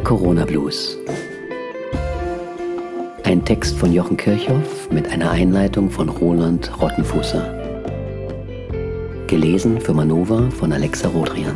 Der 0.00 0.06
Corona 0.06 0.46
Blues. 0.46 0.96
Ein 3.24 3.44
Text 3.44 3.76
von 3.76 3.92
Jochen 3.92 4.16
Kirchhoff 4.16 4.90
mit 4.90 5.06
einer 5.10 5.30
Einleitung 5.30 5.90
von 5.90 6.08
Roland 6.08 6.72
Rottenfußer. 6.80 7.44
Gelesen 9.26 9.78
für 9.78 9.92
Manova 9.92 10.48
von 10.48 10.72
Alexa 10.72 11.06
Rodrian. 11.08 11.54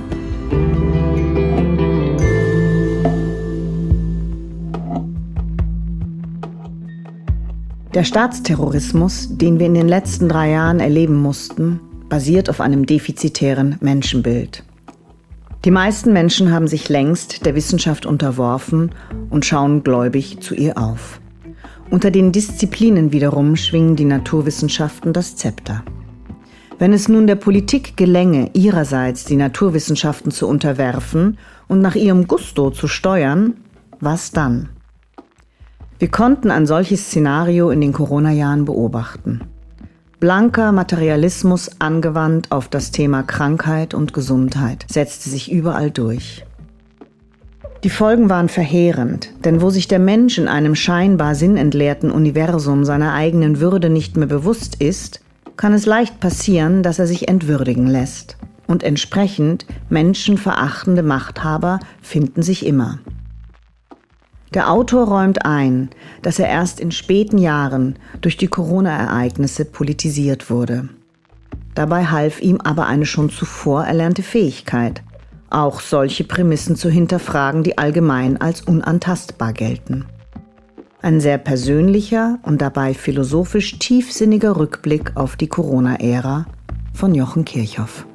Der 7.95 8.04
Staatsterrorismus, 8.04 9.39
den 9.39 9.58
wir 9.58 9.64
in 9.64 9.75
den 9.75 9.89
letzten 9.89 10.29
drei 10.29 10.50
Jahren 10.50 10.81
erleben 10.81 11.17
mussten, 11.17 11.81
basiert 12.11 12.50
auf 12.50 12.61
einem 12.61 12.85
defizitären 12.85 13.79
Menschenbild. 13.81 14.64
Die 15.64 15.71
meisten 15.71 16.13
Menschen 16.13 16.53
haben 16.53 16.68
sich 16.68 16.91
längst 16.91 17.46
der 17.46 17.54
Wissenschaft 17.54 18.05
unterworfen 18.05 18.91
und 19.31 19.46
schauen 19.46 19.82
gläubig 19.82 20.41
zu 20.41 20.55
ihr 20.55 20.77
auf. 20.77 21.21
Unter 21.91 22.11
den 22.11 22.32
Disziplinen 22.32 23.13
wiederum 23.13 23.57
schwingen 23.57 23.96
die 23.96 24.05
Naturwissenschaften 24.05 25.14
das 25.14 25.36
Zepter. 25.36 25.82
Wenn 26.79 26.93
es 26.93 27.08
nun 27.08 27.27
der 27.27 27.36
Politik 27.36 27.96
gelänge, 27.96 28.50
ihrerseits 28.53 29.25
die 29.25 29.36
Naturwissenschaften 29.36 30.32
zu 30.32 30.46
unterwerfen 30.49 31.39
und 31.67 31.81
nach 31.81 31.94
ihrem 31.94 32.27
Gusto 32.27 32.70
zu 32.70 32.86
steuern, 32.86 33.55
was 34.00 34.33
dann? 34.33 34.69
Wir 35.98 36.08
konnten 36.08 36.50
ein 36.50 36.67
solches 36.67 37.06
Szenario 37.06 37.70
in 37.70 37.81
den 37.81 37.94
Corona-Jahren 37.94 38.67
beobachten. 38.67 39.41
Blanker 40.20 40.72
Materialismus 40.72 41.70
angewandt 41.80 42.52
auf 42.52 42.69
das 42.69 42.91
Thema 42.91 43.22
Krankheit 43.22 43.94
und 43.94 44.12
Gesundheit 44.12 44.86
setzte 44.88 45.28
sich 45.28 45.50
überall 45.50 45.91
durch. 45.91 46.44
Die 47.83 47.91
Folgen 47.91 48.30
waren 48.30 48.48
verheerend, 48.48 49.30
denn 49.44 49.61
wo 49.61 49.69
sich 49.69 49.88
der 49.88 49.98
Mensch 49.98 50.38
in 50.38 50.48
einem 50.48 50.75
scheinbar 50.75 51.34
sinnentleerten 51.34 52.11
Universum 52.11 52.84
seiner 52.84 53.12
eigenen 53.12 53.61
Würde 53.61 53.91
nicht 53.91 54.16
mehr 54.16 54.28
bewusst 54.28 54.77
ist, 54.80 55.20
kann 55.56 55.75
es 55.75 55.84
leicht 55.84 56.20
passieren, 56.20 56.83
dass 56.83 56.98
er 56.98 57.06
sich 57.06 57.28
entwürdigen 57.28 57.86
lässt. 57.86 58.38
Und 58.66 58.83
entsprechend 58.83 59.66
menschenverachtende 59.91 61.03
Machthaber 61.03 61.81
finden 62.00 62.42
sich 62.42 62.64
immer. 62.64 63.00
Der 64.55 64.70
Autor 64.70 65.08
räumt 65.08 65.44
ein, 65.44 65.91
dass 66.22 66.38
er 66.38 66.47
erst 66.48 66.78
in 66.78 66.92
späten 66.92 67.38
Jahren 67.38 67.97
durch 68.20 68.36
die 68.36 68.47
Corona-Ereignisse 68.47 69.64
politisiert 69.64 70.48
wurde. 70.48 70.88
Dabei 71.74 72.06
half 72.06 72.41
ihm 72.41 72.60
aber 72.60 72.86
eine 72.86 73.05
schon 73.05 73.30
zuvor 73.30 73.84
erlernte 73.84 74.22
Fähigkeit, 74.22 75.02
auch 75.50 75.80
solche 75.80 76.22
Prämissen 76.22 76.77
zu 76.77 76.88
hinterfragen, 76.88 77.64
die 77.64 77.78
allgemein 77.78 78.41
als 78.41 78.60
unantastbar 78.60 79.52
gelten. 79.52 80.06
Ein 81.02 81.20
sehr 81.20 81.38
persönlicher 81.38 82.38
und 82.42 82.62
dabei 82.62 82.94
philosophisch 82.94 83.80
tiefsinniger 83.80 84.56
Rückblick 84.56 85.16
auf 85.16 85.34
die 85.34 85.48
Corona-Ära 85.48 86.47
von 86.92 87.14
Jochen 87.14 87.44
Kirchhoff. 87.44 88.06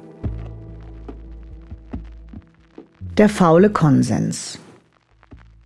Der 3.18 3.28
faule 3.28 3.68
Konsens. 3.68 4.58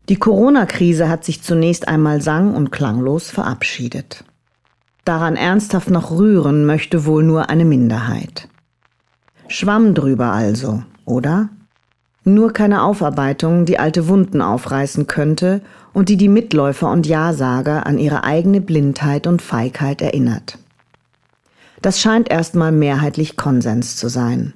Die 0.09 0.17
Corona-Krise 0.17 1.09
hat 1.09 1.25
sich 1.25 1.43
zunächst 1.43 1.89
einmal 1.89 2.21
sang- 2.21 2.55
und 2.55 2.71
klanglos 2.71 3.31
verabschiedet. 3.31 4.25
Daran 5.05 5.37
ernsthaft 5.37 5.91
noch 5.91 6.11
rühren 6.11 6.67
möchte 6.67 7.07
wohl 7.07 7.23
nur 7.23 7.49
eine 7.49 7.65
Minderheit. 7.65 8.49
Schwamm 9.49 9.95
drüber 9.95 10.33
also, 10.33 10.83
oder? 11.05 11.49
Nur 12.25 12.53
keine 12.53 12.83
Aufarbeitung, 12.83 13.67
die 13.67 13.79
alte 13.79 14.09
Wunden 14.09 14.41
aufreißen 14.41 15.07
könnte 15.07 15.61
und 15.93 16.09
die 16.09 16.17
die 16.17 16.29
Mitläufer 16.29 16.91
und 16.91 17.07
Ja-Sager 17.07 17.87
an 17.87 17.99
ihre 17.99 18.25
eigene 18.25 18.63
Blindheit 18.63 19.27
und 19.27 19.43
Feigheit 19.43 20.01
erinnert. 20.01 20.59
Das 21.83 22.01
scheint 22.01 22.31
erstmal 22.31 22.73
mehrheitlich 22.73 23.37
Konsens 23.37 23.97
zu 23.97 24.09
sein. 24.09 24.55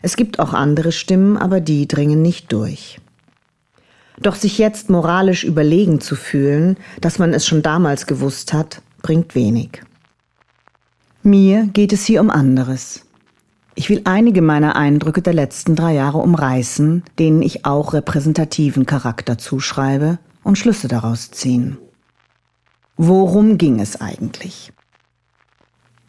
Es 0.00 0.16
gibt 0.16 0.38
auch 0.38 0.54
andere 0.54 0.90
Stimmen, 0.90 1.36
aber 1.36 1.60
die 1.60 1.86
dringen 1.86 2.22
nicht 2.22 2.50
durch. 2.50 2.98
Doch 4.22 4.36
sich 4.36 4.56
jetzt 4.58 4.88
moralisch 4.88 5.42
überlegen 5.42 6.00
zu 6.00 6.14
fühlen, 6.14 6.76
dass 7.00 7.18
man 7.18 7.34
es 7.34 7.44
schon 7.44 7.62
damals 7.62 8.06
gewusst 8.06 8.52
hat, 8.52 8.80
bringt 9.02 9.34
wenig. 9.34 9.82
Mir 11.24 11.66
geht 11.72 11.92
es 11.92 12.04
hier 12.04 12.20
um 12.20 12.30
anderes. 12.30 13.04
Ich 13.74 13.88
will 13.90 14.02
einige 14.04 14.42
meiner 14.42 14.76
Eindrücke 14.76 15.22
der 15.22 15.32
letzten 15.32 15.74
drei 15.74 15.94
Jahre 15.94 16.18
umreißen, 16.18 17.02
denen 17.18 17.42
ich 17.42 17.64
auch 17.64 17.94
repräsentativen 17.94 18.86
Charakter 18.86 19.38
zuschreibe 19.38 20.18
und 20.44 20.56
Schlüsse 20.56 20.88
daraus 20.88 21.30
ziehen. 21.30 21.78
Worum 22.96 23.58
ging 23.58 23.80
es 23.80 24.00
eigentlich? 24.00 24.72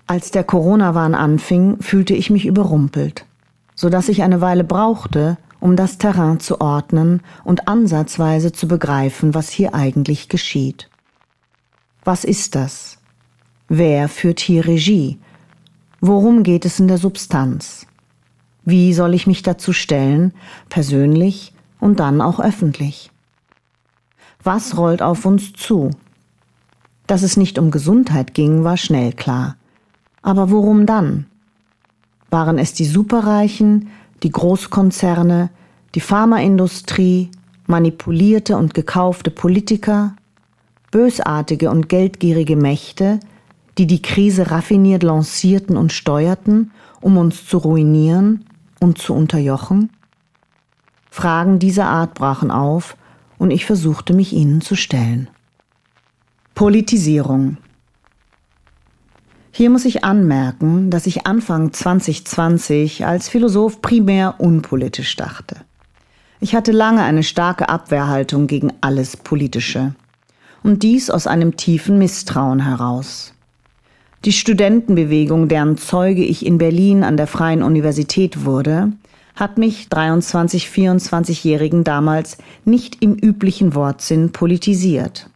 Als 0.05 0.29
der 0.29 0.43
Corona-Wahn 0.43 1.15
anfing, 1.15 1.81
fühlte 1.81 2.13
ich 2.13 2.29
mich 2.29 2.45
überrumpelt, 2.45 3.25
so 3.73 3.89
dass 3.89 4.09
ich 4.09 4.21
eine 4.21 4.41
Weile 4.41 4.65
brauchte, 4.65 5.37
um 5.63 5.77
das 5.77 5.97
Terrain 5.97 6.41
zu 6.41 6.59
ordnen 6.59 7.21
und 7.45 7.69
ansatzweise 7.69 8.51
zu 8.51 8.67
begreifen, 8.67 9.33
was 9.33 9.49
hier 9.49 9.73
eigentlich 9.73 10.27
geschieht. 10.27 10.89
Was 12.03 12.25
ist 12.25 12.55
das? 12.55 12.97
Wer 13.69 14.09
führt 14.09 14.41
hier 14.41 14.67
Regie? 14.67 15.19
Worum 16.01 16.43
geht 16.43 16.65
es 16.65 16.81
in 16.81 16.89
der 16.89 16.97
Substanz? 16.97 17.87
Wie 18.65 18.93
soll 18.93 19.13
ich 19.13 19.25
mich 19.25 19.41
dazu 19.41 19.71
stellen, 19.71 20.33
persönlich 20.67 21.53
und 21.79 22.01
dann 22.01 22.19
auch 22.19 22.41
öffentlich? 22.41 23.09
Was 24.43 24.75
rollt 24.75 25.01
auf 25.01 25.25
uns 25.25 25.53
zu? 25.53 25.91
Dass 27.07 27.23
es 27.23 27.37
nicht 27.37 27.57
um 27.57 27.71
Gesundheit 27.71 28.33
ging, 28.33 28.65
war 28.65 28.75
schnell 28.75 29.13
klar. 29.13 29.55
Aber 30.23 30.51
worum 30.51 30.85
dann? 30.85 31.25
Waren 32.29 32.59
es 32.59 32.73
die 32.73 32.83
Superreichen, 32.85 33.87
die 34.23 34.31
Großkonzerne, 34.31 35.49
die 35.95 35.99
Pharmaindustrie, 35.99 37.29
manipulierte 37.67 38.57
und 38.57 38.73
gekaufte 38.73 39.31
Politiker, 39.31 40.15
bösartige 40.91 41.69
und 41.69 41.89
geldgierige 41.89 42.55
Mächte, 42.55 43.19
die 43.77 43.87
die 43.87 44.01
Krise 44.01 44.51
raffiniert 44.51 45.03
lancierten 45.03 45.77
und 45.77 45.91
steuerten, 45.91 46.71
um 47.01 47.17
uns 47.17 47.45
zu 47.47 47.57
ruinieren 47.57 48.45
und 48.79 48.97
zu 48.97 49.13
unterjochen? 49.13 49.89
Fragen 51.09 51.59
dieser 51.59 51.85
Art 51.85 52.15
brachen 52.15 52.51
auf, 52.51 52.97
und 53.39 53.51
ich 53.51 53.65
versuchte 53.65 54.13
mich 54.13 54.31
ihnen 54.31 54.61
zu 54.61 54.75
stellen. 54.75 55.27
Politisierung 56.55 57.57
hier 59.55 59.69
muss 59.69 59.85
ich 59.85 60.03
anmerken, 60.03 60.89
dass 60.89 61.05
ich 61.05 61.27
Anfang 61.27 61.71
2020 61.71 63.05
als 63.05 63.29
Philosoph 63.29 63.83
primär 63.83 64.39
unpolitisch 64.39 65.15
dachte. 65.15 65.57
Ich 66.39 66.55
hatte 66.55 66.71
lange 66.71 67.03
eine 67.03 67.21
starke 67.21 67.69
Abwehrhaltung 67.69 68.47
gegen 68.47 68.73
alles 68.81 69.15
Politische. 69.15 69.93
Und 70.63 70.81
dies 70.81 71.11
aus 71.11 71.27
einem 71.27 71.55
tiefen 71.55 71.99
Misstrauen 71.99 72.65
heraus. 72.65 73.35
Die 74.25 74.31
Studentenbewegung, 74.31 75.49
deren 75.49 75.77
Zeuge 75.77 76.23
ich 76.23 76.47
in 76.47 76.57
Berlin 76.57 77.03
an 77.03 77.15
der 77.15 77.27
Freien 77.27 77.61
Universität 77.61 78.45
wurde, 78.45 78.91
hat 79.35 79.59
mich 79.59 79.87
23, 79.87 80.65
24-Jährigen 80.65 81.83
damals 81.83 82.39
nicht 82.65 83.03
im 83.03 83.13
üblichen 83.13 83.75
Wortsinn 83.75 84.31
politisiert. 84.31 85.29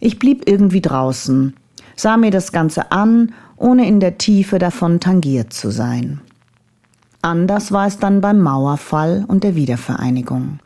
Ich 0.00 0.18
blieb 0.18 0.48
irgendwie 0.48 0.80
draußen, 0.80 1.54
sah 1.98 2.16
mir 2.16 2.30
das 2.30 2.52
Ganze 2.52 2.92
an, 2.92 3.34
ohne 3.56 3.86
in 3.86 4.00
der 4.00 4.18
Tiefe 4.18 4.58
davon 4.58 5.00
tangiert 5.00 5.52
zu 5.52 5.70
sein. 5.70 6.20
Anders 7.22 7.72
war 7.72 7.86
es 7.86 7.98
dann 7.98 8.20
beim 8.20 8.40
Mauerfall 8.40 9.24
und 9.26 9.42
der 9.42 9.56
Wiedervereinigung. 9.56 10.60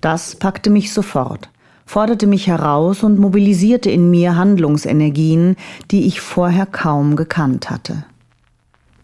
Das 0.00 0.34
packte 0.36 0.70
mich 0.70 0.92
sofort, 0.92 1.50
forderte 1.84 2.26
mich 2.26 2.46
heraus 2.46 3.02
und 3.02 3.18
mobilisierte 3.18 3.90
in 3.90 4.10
mir 4.10 4.36
Handlungsenergien, 4.36 5.56
die 5.90 6.06
ich 6.06 6.20
vorher 6.20 6.64
kaum 6.64 7.16
gekannt 7.16 7.68
hatte. 7.68 8.04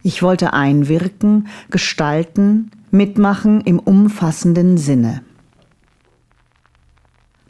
Ich 0.02 0.22
wollte 0.22 0.54
einwirken, 0.54 1.48
gestalten, 1.70 2.70
mitmachen 2.90 3.60
im 3.60 3.78
umfassenden 3.78 4.78
Sinne. 4.78 5.22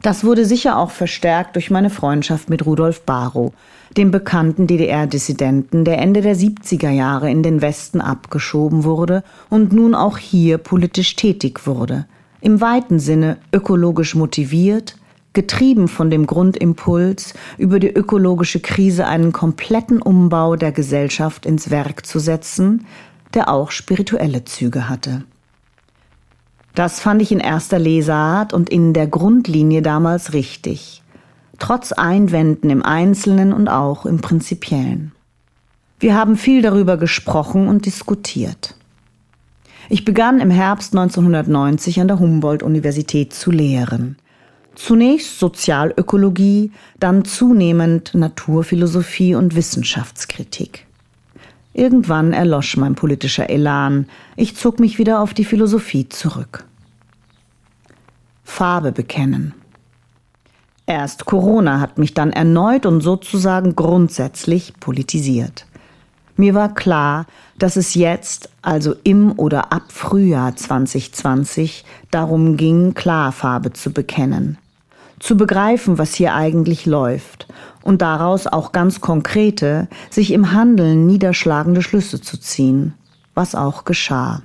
Das 0.03 0.25
wurde 0.25 0.45
sicher 0.45 0.77
auch 0.77 0.91
verstärkt 0.91 1.55
durch 1.55 1.71
meine 1.71 1.89
Freundschaft 1.89 2.49
mit 2.49 2.65
Rudolf 2.65 3.03
Barrow, 3.03 3.53
dem 3.93 4.11
bekannten 4.11 4.67
DDR-Dissidenten, 4.67 5.85
der 5.85 5.99
Ende 5.99 6.21
der 6.21 6.35
70er 6.35 6.89
Jahre 6.89 7.29
in 7.29 7.43
den 7.43 7.61
Westen 7.61 8.01
abgeschoben 8.01 8.83
wurde 8.83 9.23
und 9.49 9.73
nun 9.73 9.95
auch 9.95 10.17
hier 10.17 10.57
politisch 10.57 11.15
tätig 11.15 11.65
wurde. 11.65 12.05
Im 12.41 12.61
weiten 12.61 12.99
Sinne 12.99 13.37
ökologisch 13.53 14.15
motiviert, 14.15 14.97
getrieben 15.33 15.87
von 15.87 16.09
dem 16.09 16.27
Grundimpuls, 16.27 17.33
über 17.57 17.79
die 17.79 17.91
ökologische 17.91 18.59
Krise 18.59 19.07
einen 19.07 19.31
kompletten 19.31 20.01
Umbau 20.01 20.55
der 20.55 20.71
Gesellschaft 20.71 21.45
ins 21.45 21.69
Werk 21.69 22.05
zu 22.05 22.19
setzen, 22.19 22.85
der 23.33 23.49
auch 23.49 23.71
spirituelle 23.71 24.45
Züge 24.45 24.89
hatte. 24.89 25.23
Das 26.75 26.99
fand 26.99 27.21
ich 27.21 27.31
in 27.31 27.39
erster 27.39 27.77
Lesart 27.77 28.51
und 28.53 28.69
in 28.69 28.93
der 28.93 29.07
Grundlinie 29.07 29.81
damals 29.81 30.33
richtig, 30.33 31.02
trotz 31.59 31.91
Einwänden 31.91 32.69
im 32.69 32.83
Einzelnen 32.83 33.53
und 33.53 33.67
auch 33.67 34.05
im 34.05 34.21
Prinzipiellen. 34.21 35.11
Wir 35.99 36.15
haben 36.15 36.35
viel 36.35 36.61
darüber 36.61 36.97
gesprochen 36.97 37.67
und 37.67 37.85
diskutiert. 37.85 38.75
Ich 39.89 40.05
begann 40.05 40.39
im 40.39 40.49
Herbst 40.49 40.93
1990 40.93 42.01
an 42.01 42.07
der 42.07 42.19
Humboldt-Universität 42.19 43.33
zu 43.33 43.51
lehren. 43.51 44.17
Zunächst 44.75 45.39
Sozialökologie, 45.39 46.71
dann 46.99 47.25
zunehmend 47.25 48.15
Naturphilosophie 48.15 49.35
und 49.35 49.55
Wissenschaftskritik. 49.55 50.87
Irgendwann 51.73 52.33
erlosch 52.33 52.77
mein 52.77 52.95
politischer 52.95 53.49
Elan. 53.49 54.07
Ich 54.35 54.55
zog 54.55 54.79
mich 54.79 54.97
wieder 54.97 55.19
auf 55.19 55.33
die 55.33 55.45
Philosophie 55.45 56.07
zurück. 56.09 56.65
Farbe 58.43 58.91
bekennen. 58.91 59.53
Erst 60.85 61.25
Corona 61.25 61.79
hat 61.79 61.97
mich 61.97 62.13
dann 62.13 62.31
erneut 62.33 62.85
und 62.85 63.01
sozusagen 63.01 63.75
grundsätzlich 63.75 64.73
politisiert. 64.79 65.65
Mir 66.35 66.55
war 66.55 66.73
klar, 66.73 67.25
dass 67.57 67.75
es 67.77 67.93
jetzt, 67.93 68.49
also 68.61 68.95
im 69.03 69.37
oder 69.37 69.71
ab 69.71 69.83
Frühjahr 69.89 70.55
2020, 70.55 71.85
darum 72.11 72.57
ging, 72.57 72.93
Klarfarbe 72.95 73.71
zu 73.71 73.93
bekennen. 73.93 74.57
Zu 75.19 75.37
begreifen, 75.37 75.99
was 75.99 76.15
hier 76.15 76.33
eigentlich 76.33 76.85
läuft 76.85 77.47
und 77.81 78.01
daraus 78.01 78.47
auch 78.47 78.71
ganz 78.71 78.99
konkrete, 78.99 79.87
sich 80.09 80.31
im 80.31 80.51
Handeln 80.51 81.05
niederschlagende 81.05 81.81
Schlüsse 81.81 82.19
zu 82.19 82.37
ziehen, 82.37 82.93
was 83.35 83.55
auch 83.55 83.85
geschah. 83.85 84.41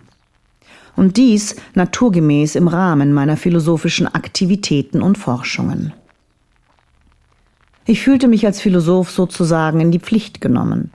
Und 0.95 1.17
dies 1.17 1.57
naturgemäß 1.75 2.55
im 2.55 2.69
Rahmen 2.69 3.13
meiner 3.13 3.37
philosophischen 3.37 4.07
Aktivitäten 4.07 5.01
und 5.03 5.17
Forschungen. 5.17 5.93
Ich 7.91 8.03
fühlte 8.03 8.29
mich 8.29 8.45
als 8.45 8.61
Philosoph 8.61 9.11
sozusagen 9.11 9.81
in 9.81 9.91
die 9.91 9.99
Pflicht 9.99 10.43
genommen. 10.43 10.91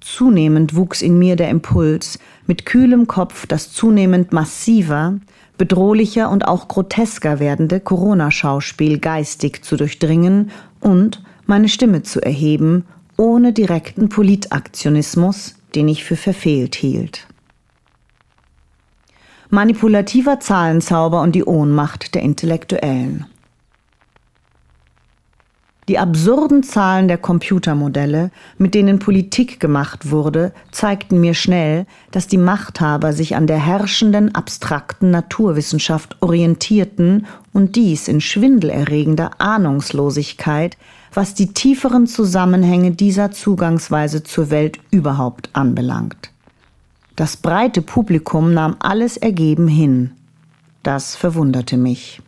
Zunehmend 0.00 0.74
wuchs 0.74 1.00
in 1.00 1.16
mir 1.16 1.36
der 1.36 1.48
Impuls, 1.48 2.18
mit 2.48 2.66
kühlem 2.66 3.06
Kopf 3.06 3.46
das 3.46 3.72
zunehmend 3.72 4.32
massiver, 4.32 5.20
bedrohlicher 5.56 6.28
und 6.30 6.48
auch 6.48 6.66
grotesker 6.66 7.38
werdende 7.38 7.78
Corona-Schauspiel 7.78 8.98
geistig 8.98 9.64
zu 9.64 9.76
durchdringen 9.76 10.50
und 10.80 11.22
meine 11.46 11.68
Stimme 11.68 12.02
zu 12.02 12.20
erheben, 12.20 12.86
ohne 13.16 13.52
direkten 13.52 14.08
Politaktionismus, 14.08 15.54
den 15.76 15.86
ich 15.86 16.02
für 16.02 16.16
verfehlt 16.16 16.74
hielt. 16.74 17.28
Manipulativer 19.48 20.40
Zahlenzauber 20.40 21.22
und 21.22 21.36
die 21.36 21.44
Ohnmacht 21.44 22.16
der 22.16 22.22
Intellektuellen. 22.22 23.26
Die 25.92 25.98
absurden 25.98 26.62
Zahlen 26.62 27.06
der 27.06 27.18
Computermodelle, 27.18 28.30
mit 28.56 28.72
denen 28.72 28.98
Politik 28.98 29.60
gemacht 29.60 30.10
wurde, 30.10 30.54
zeigten 30.70 31.20
mir 31.20 31.34
schnell, 31.34 31.84
dass 32.10 32.26
die 32.26 32.38
Machthaber 32.38 33.12
sich 33.12 33.36
an 33.36 33.46
der 33.46 33.58
herrschenden 33.58 34.34
abstrakten 34.34 35.10
Naturwissenschaft 35.10 36.16
orientierten 36.20 37.26
und 37.52 37.76
dies 37.76 38.08
in 38.08 38.22
schwindelerregender 38.22 39.32
Ahnungslosigkeit, 39.36 40.78
was 41.12 41.34
die 41.34 41.52
tieferen 41.52 42.06
Zusammenhänge 42.06 42.92
dieser 42.92 43.30
Zugangsweise 43.30 44.22
zur 44.22 44.48
Welt 44.48 44.78
überhaupt 44.90 45.50
anbelangt. 45.52 46.30
Das 47.16 47.36
breite 47.36 47.82
Publikum 47.82 48.54
nahm 48.54 48.76
alles 48.78 49.18
ergeben 49.18 49.68
hin. 49.68 50.12
Das 50.82 51.16
verwunderte 51.16 51.76
mich 51.76 52.22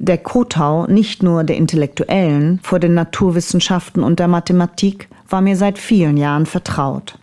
der 0.00 0.16
Kotau 0.16 0.86
nicht 0.86 1.22
nur 1.22 1.44
der 1.44 1.58
Intellektuellen 1.58 2.58
vor 2.62 2.78
den 2.78 2.94
Naturwissenschaften 2.94 4.02
und 4.02 4.18
der 4.18 4.28
Mathematik 4.28 5.08
war 5.28 5.42
mir 5.42 5.56
seit 5.56 5.78
vielen 5.78 6.16
Jahren 6.16 6.46
vertraut. 6.46 7.18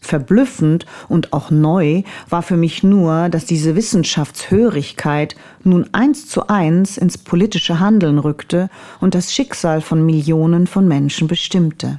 Verblüffend 0.00 0.86
und 1.08 1.32
auch 1.32 1.50
neu 1.50 2.02
war 2.28 2.42
für 2.42 2.56
mich 2.56 2.84
nur, 2.84 3.28
dass 3.30 3.46
diese 3.46 3.74
Wissenschaftshörigkeit 3.74 5.34
nun 5.64 5.88
eins 5.92 6.28
zu 6.28 6.46
eins 6.46 6.98
ins 6.98 7.18
politische 7.18 7.80
Handeln 7.80 8.18
rückte 8.20 8.70
und 9.00 9.16
das 9.16 9.34
Schicksal 9.34 9.80
von 9.80 10.06
Millionen 10.06 10.68
von 10.68 10.86
Menschen 10.86 11.26
bestimmte. 11.26 11.98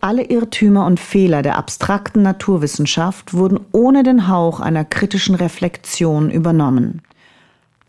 Alle 0.00 0.24
Irrtümer 0.24 0.86
und 0.86 0.98
Fehler 0.98 1.42
der 1.42 1.56
abstrakten 1.56 2.22
Naturwissenschaft 2.22 3.32
wurden 3.32 3.60
ohne 3.70 4.02
den 4.02 4.26
Hauch 4.26 4.58
einer 4.58 4.84
kritischen 4.84 5.36
Reflexion 5.36 6.30
übernommen. 6.30 7.02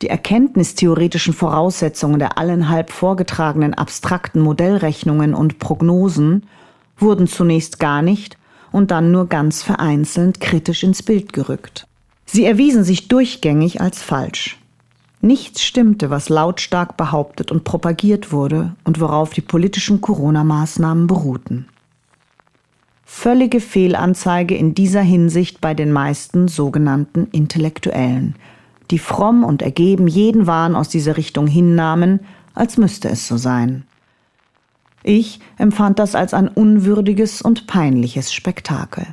Die 0.02 0.10
erkenntnistheoretischen 0.10 1.34
Voraussetzungen 1.34 2.20
der 2.20 2.38
allenhalb 2.38 2.92
vorgetragenen 2.92 3.74
abstrakten 3.74 4.42
Modellrechnungen 4.42 5.34
und 5.34 5.60
Prognosen 5.60 6.44
wurden 6.98 7.28
zunächst 7.28 7.80
gar 7.80 8.02
nicht 8.02 8.38
und 8.72 8.92
dann 8.92 9.12
nur 9.12 9.28
ganz 9.28 9.62
vereinzelt 9.62 10.40
kritisch 10.40 10.84
ins 10.84 11.04
Bild 11.04 11.34
gerückt. 11.34 11.88
Sie 12.26 12.46
erwiesen 12.46 12.84
sich 12.84 13.08
durchgängig 13.08 13.82
als 13.82 14.02
falsch. 14.02 14.58
Nichts 15.22 15.64
stimmte, 15.64 16.10
was 16.10 16.30
lautstark 16.30 16.96
behauptet 16.96 17.52
und 17.52 17.66
propagiert 17.66 18.32
wurde 18.32 18.76
und 18.86 19.02
worauf 19.02 19.32
die 19.32 19.42
politischen 19.42 20.00
Corona-Maßnahmen 20.00 21.08
beruhten. 21.08 21.68
Völlige 23.04 23.60
Fehlanzeige 23.60 24.56
in 24.56 24.76
dieser 24.76 25.02
Hinsicht 25.02 25.60
bei 25.60 25.74
den 25.74 25.92
meisten 25.92 26.48
sogenannten 26.48 27.28
Intellektuellen, 27.32 28.36
die 28.92 29.00
fromm 29.00 29.44
und 29.44 29.62
ergeben 29.62 30.08
jeden 30.08 30.48
Wahn 30.48 30.76
aus 30.76 30.90
dieser 30.90 31.18
Richtung 31.18 31.48
hinnahmen, 31.48 32.22
als 32.54 32.78
müsste 32.78 33.10
es 33.10 33.28
so 33.28 33.38
sein. 33.38 33.84
Ich 35.04 35.40
empfand 35.58 36.00
das 36.00 36.16
als 36.16 36.34
ein 36.34 36.48
unwürdiges 36.48 37.42
und 37.42 37.68
peinliches 37.68 38.34
Spektakel. 38.34 39.08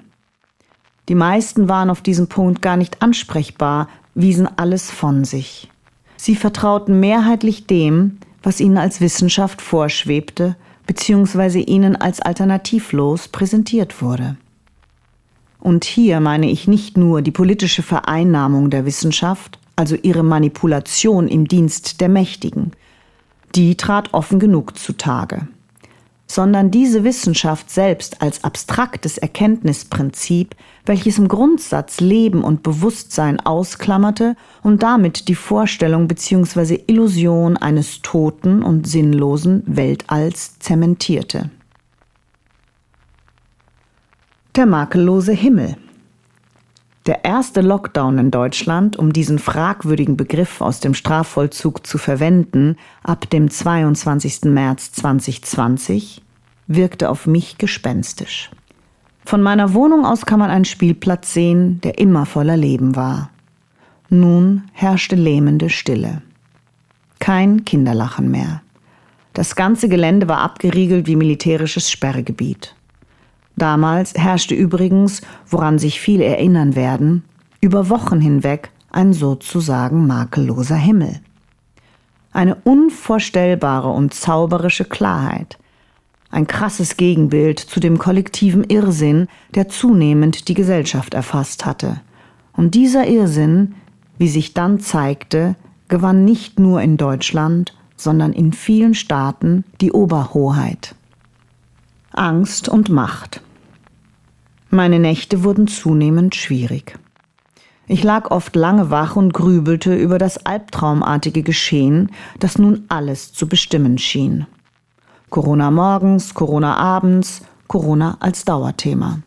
Die 1.08 1.14
meisten 1.14 1.68
waren 1.68 1.90
auf 1.90 2.00
diesem 2.00 2.26
Punkt 2.26 2.62
gar 2.62 2.76
nicht 2.76 3.02
ansprechbar, 3.02 3.88
wiesen 4.14 4.48
alles 4.58 4.90
von 4.90 5.24
sich. 5.24 5.70
Sie 6.16 6.34
vertrauten 6.34 6.98
mehrheitlich 6.98 7.66
dem, 7.66 8.18
was 8.42 8.60
ihnen 8.60 8.78
als 8.78 9.00
Wissenschaft 9.00 9.62
vorschwebte, 9.62 10.56
beziehungsweise 10.86 11.58
ihnen 11.58 11.94
als 11.94 12.20
alternativlos 12.20 13.28
präsentiert 13.28 14.02
wurde. 14.02 14.36
Und 15.60 15.84
hier 15.84 16.20
meine 16.20 16.50
ich 16.50 16.68
nicht 16.68 16.96
nur 16.96 17.22
die 17.22 17.32
politische 17.32 17.82
Vereinnahmung 17.82 18.70
der 18.70 18.86
Wissenschaft, 18.86 19.58
also 19.76 19.94
ihre 19.94 20.22
Manipulation 20.22 21.28
im 21.28 21.46
Dienst 21.46 22.00
der 22.00 22.08
Mächtigen. 22.08 22.72
Die 23.54 23.76
trat 23.76 24.12
offen 24.14 24.40
genug 24.40 24.78
zutage. 24.78 25.46
Sondern 26.26 26.72
diese 26.72 27.04
Wissenschaft 27.04 27.70
selbst 27.70 28.20
als 28.20 28.42
abstraktes 28.42 29.16
Erkenntnisprinzip, 29.16 30.56
welches 30.84 31.18
im 31.18 31.28
Grundsatz 31.28 32.00
Leben 32.00 32.42
und 32.42 32.64
Bewusstsein 32.64 33.38
ausklammerte 33.38 34.34
und 34.64 34.82
damit 34.82 35.28
die 35.28 35.36
Vorstellung 35.36 36.08
bzw. 36.08 36.80
Illusion 36.88 37.56
eines 37.56 38.02
toten 38.02 38.62
und 38.62 38.88
sinnlosen 38.88 39.62
Weltalls 39.66 40.58
zementierte. 40.58 41.50
Der 44.56 44.66
makellose 44.66 45.32
Himmel 45.32 45.76
der 47.06 47.24
erste 47.24 47.60
Lockdown 47.60 48.18
in 48.18 48.30
Deutschland, 48.30 48.96
um 48.96 49.12
diesen 49.12 49.38
fragwürdigen 49.38 50.16
Begriff 50.16 50.60
aus 50.60 50.80
dem 50.80 50.94
Strafvollzug 50.94 51.86
zu 51.86 51.98
verwenden, 51.98 52.76
ab 53.02 53.30
dem 53.30 53.50
22. 53.50 54.44
März 54.44 54.92
2020, 54.92 56.22
wirkte 56.66 57.10
auf 57.10 57.26
mich 57.26 57.58
gespenstisch. 57.58 58.50
Von 59.24 59.42
meiner 59.42 59.74
Wohnung 59.74 60.06
aus 60.06 60.24
kann 60.24 60.38
man 60.38 60.50
einen 60.50 60.64
Spielplatz 60.64 61.32
sehen, 61.32 61.80
der 61.80 61.98
immer 61.98 62.26
voller 62.26 62.56
Leben 62.56 62.94
war. 62.94 63.30
Nun 64.08 64.62
herrschte 64.72 65.16
lähmende 65.16 65.68
Stille. 65.68 66.22
Kein 67.18 67.64
Kinderlachen 67.64 68.30
mehr. 68.30 68.62
Das 69.32 69.56
ganze 69.56 69.88
Gelände 69.88 70.28
war 70.28 70.38
abgeriegelt 70.38 71.08
wie 71.08 71.16
militärisches 71.16 71.90
Sperrgebiet. 71.90 72.75
Damals 73.56 74.14
herrschte 74.14 74.54
übrigens, 74.54 75.22
woran 75.48 75.78
sich 75.78 76.00
viele 76.00 76.24
erinnern 76.24 76.76
werden, 76.76 77.24
über 77.60 77.88
Wochen 77.88 78.20
hinweg 78.20 78.70
ein 78.90 79.12
sozusagen 79.12 80.06
makelloser 80.06 80.76
Himmel. 80.76 81.20
Eine 82.32 82.54
unvorstellbare 82.54 83.88
und 83.88 84.12
zauberische 84.12 84.84
Klarheit. 84.84 85.58
Ein 86.30 86.46
krasses 86.46 86.98
Gegenbild 86.98 87.58
zu 87.58 87.80
dem 87.80 87.98
kollektiven 87.98 88.64
Irrsinn, 88.64 89.28
der 89.54 89.68
zunehmend 89.68 90.48
die 90.48 90.54
Gesellschaft 90.54 91.14
erfasst 91.14 91.64
hatte. 91.64 92.00
Und 92.52 92.74
dieser 92.74 93.06
Irrsinn, 93.06 93.74
wie 94.18 94.28
sich 94.28 94.52
dann 94.52 94.80
zeigte, 94.80 95.56
gewann 95.88 96.24
nicht 96.24 96.58
nur 96.58 96.82
in 96.82 96.96
Deutschland, 96.96 97.74
sondern 97.96 98.32
in 98.32 98.52
vielen 98.52 98.94
Staaten 98.94 99.64
die 99.80 99.92
Oberhoheit. 99.92 100.94
Angst 102.12 102.68
und 102.68 102.88
Macht. 102.88 103.40
Meine 104.70 104.98
Nächte 104.98 105.44
wurden 105.44 105.68
zunehmend 105.68 106.34
schwierig. 106.34 106.98
Ich 107.88 108.02
lag 108.02 108.32
oft 108.32 108.56
lange 108.56 108.90
wach 108.90 109.14
und 109.14 109.32
grübelte 109.32 109.94
über 109.94 110.18
das 110.18 110.44
albtraumartige 110.44 111.44
Geschehen, 111.44 112.10
das 112.40 112.58
nun 112.58 112.84
alles 112.88 113.32
zu 113.32 113.48
bestimmen 113.48 113.96
schien. 113.96 114.46
Corona 115.30 115.70
morgens, 115.70 116.34
Corona 116.34 116.76
abends, 116.76 117.42
Corona 117.68 118.16
als 118.18 118.44
Dauerthema. 118.44 119.20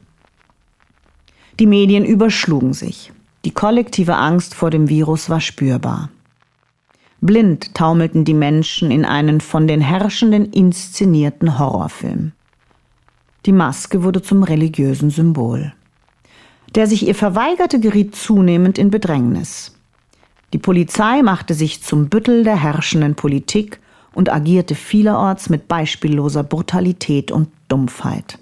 Die 1.59 1.67
Medien 1.67 2.03
überschlugen 2.05 2.73
sich. 2.73 3.13
Die 3.45 3.51
kollektive 3.51 4.17
Angst 4.17 4.55
vor 4.55 4.69
dem 4.69 4.89
Virus 4.89 5.29
war 5.29 5.39
spürbar. 5.39 6.09
Blind 7.21 7.73
taumelten 7.75 8.25
die 8.25 8.33
Menschen 8.33 8.91
in 8.91 9.05
einen 9.05 9.41
von 9.41 9.67
den 9.67 9.81
Herrschenden 9.81 10.51
inszenierten 10.51 11.59
Horrorfilm. 11.59 12.33
Die 13.45 13.51
Maske 13.51 14.03
wurde 14.03 14.21
zum 14.21 14.43
religiösen 14.43 15.09
Symbol. 15.09 15.73
Der 16.75 16.87
sich 16.87 17.07
ihr 17.07 17.15
verweigerte, 17.15 17.79
geriet 17.79 18.15
zunehmend 18.15 18.77
in 18.77 18.91
Bedrängnis. 18.91 19.75
Die 20.53 20.57
Polizei 20.57 21.21
machte 21.21 21.53
sich 21.53 21.81
zum 21.81 22.09
Büttel 22.09 22.43
der 22.43 22.61
herrschenden 22.61 23.15
Politik 23.15 23.79
und 24.13 24.31
agierte 24.31 24.75
vielerorts 24.75 25.49
mit 25.49 25.67
beispielloser 25.67 26.43
Brutalität 26.43 27.31
und 27.31 27.49
Dumpfheit. 27.67 28.39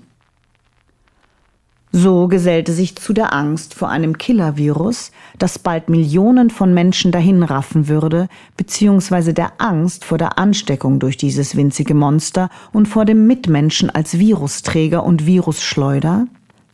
So 1.91 2.27
gesellte 2.27 2.74
sich 2.74 2.96
zu 2.98 3.13
der 3.13 3.34
Angst 3.34 3.74
vor 3.74 3.89
einem 3.89 4.17
Killer-Virus, 4.17 5.12
das 5.39 5.58
bald 5.58 5.89
Millionen 5.89 6.50
von 6.50 6.74
Menschen 6.74 7.12
dahinraffen 7.12 7.88
würde, 7.88 8.27
beziehungsweise 8.58 9.34
der 9.34 9.53
Angst 9.60 10.03
vor 10.03 10.17
der 10.17 10.38
Ansteckung 10.38 11.00
durch 11.00 11.15
dieses 11.15 11.56
winzige 11.56 11.94
Monster 11.94 12.50
und 12.74 12.88
vor 12.88 13.06
dem 13.06 13.25
Mitmenschen 13.25 13.89
als 13.89 14.20
Virusträger 14.20 15.03
und 15.03 15.25
Virusschleuder, 15.25 16.27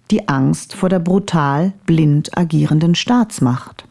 die 0.09 0.27
Angst 0.27 0.73
vor 0.73 0.89
der 0.89 0.99
brutal 0.99 1.73
blind 1.85 2.35
agierenden 2.37 2.95
Staatsmacht. 2.95 3.85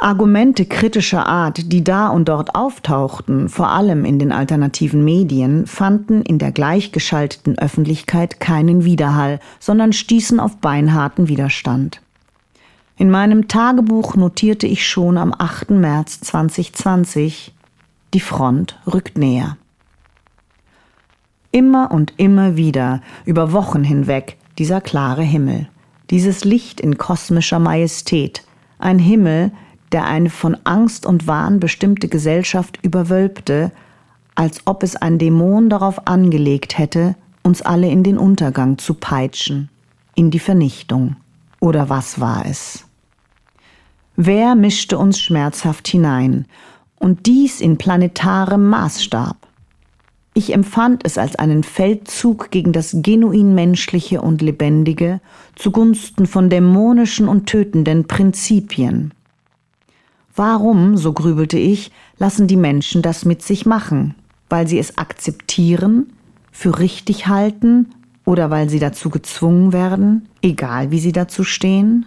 Argumente 0.00 0.64
kritischer 0.64 1.26
Art, 1.26 1.72
die 1.72 1.84
da 1.84 2.08
und 2.08 2.28
dort 2.30 2.54
auftauchten, 2.54 3.50
vor 3.50 3.68
allem 3.68 4.06
in 4.06 4.18
den 4.18 4.32
alternativen 4.32 5.04
Medien, 5.04 5.66
fanden 5.66 6.22
in 6.22 6.38
der 6.38 6.52
gleichgeschalteten 6.52 7.58
Öffentlichkeit 7.58 8.40
keinen 8.40 8.84
Widerhall, 8.84 9.40
sondern 9.58 9.92
stießen 9.92 10.40
auf 10.40 10.56
beinharten 10.56 11.28
Widerstand. 11.28 12.00
In 12.96 13.10
meinem 13.10 13.46
Tagebuch 13.46 14.16
notierte 14.16 14.66
ich 14.66 14.88
schon 14.88 15.18
am 15.18 15.34
8. 15.36 15.70
März 15.70 16.20
2020, 16.20 17.52
die 18.14 18.20
Front 18.20 18.78
rückt 18.90 19.18
näher. 19.18 19.58
Immer 21.52 21.90
und 21.90 22.14
immer 22.16 22.56
wieder, 22.56 23.02
über 23.26 23.52
Wochen 23.52 23.84
hinweg, 23.84 24.38
dieser 24.56 24.80
klare 24.80 25.22
Himmel, 25.22 25.68
dieses 26.08 26.44
Licht 26.44 26.80
in 26.80 26.96
kosmischer 26.96 27.58
Majestät, 27.58 28.44
ein 28.78 28.98
Himmel, 28.98 29.52
der 29.92 30.04
eine 30.04 30.30
von 30.30 30.56
Angst 30.64 31.06
und 31.06 31.26
Wahn 31.26 31.60
bestimmte 31.60 32.08
Gesellschaft 32.08 32.78
überwölbte, 32.82 33.72
als 34.34 34.62
ob 34.66 34.82
es 34.82 34.96
ein 34.96 35.18
Dämon 35.18 35.68
darauf 35.68 36.06
angelegt 36.06 36.78
hätte, 36.78 37.16
uns 37.42 37.62
alle 37.62 37.88
in 37.88 38.02
den 38.02 38.18
Untergang 38.18 38.78
zu 38.78 38.94
peitschen, 38.94 39.68
in 40.14 40.30
die 40.30 40.38
Vernichtung. 40.38 41.16
Oder 41.58 41.88
was 41.88 42.20
war 42.20 42.46
es? 42.46 42.84
Wer 44.16 44.54
mischte 44.54 44.98
uns 44.98 45.18
schmerzhaft 45.18 45.88
hinein, 45.88 46.46
und 46.98 47.26
dies 47.26 47.60
in 47.60 47.78
planetarem 47.78 48.68
Maßstab? 48.68 49.36
Ich 50.34 50.52
empfand 50.52 51.04
es 51.04 51.18
als 51.18 51.36
einen 51.36 51.64
Feldzug 51.64 52.50
gegen 52.50 52.72
das 52.72 52.96
genuin 53.02 53.54
Menschliche 53.54 54.22
und 54.22 54.42
Lebendige 54.42 55.20
zugunsten 55.56 56.26
von 56.26 56.48
dämonischen 56.50 57.26
und 57.26 57.46
tötenden 57.46 58.06
Prinzipien. 58.06 59.12
Warum, 60.40 60.96
so 60.96 61.12
grübelte 61.12 61.58
ich, 61.58 61.92
lassen 62.16 62.46
die 62.46 62.56
Menschen 62.56 63.02
das 63.02 63.26
mit 63.26 63.42
sich 63.42 63.66
machen? 63.66 64.14
Weil 64.48 64.66
sie 64.66 64.78
es 64.78 64.96
akzeptieren, 64.96 66.14
für 66.50 66.78
richtig 66.78 67.26
halten 67.26 67.90
oder 68.24 68.48
weil 68.48 68.70
sie 68.70 68.78
dazu 68.78 69.10
gezwungen 69.10 69.74
werden, 69.74 70.30
egal 70.40 70.92
wie 70.92 70.98
sie 70.98 71.12
dazu 71.12 71.44
stehen? 71.44 72.06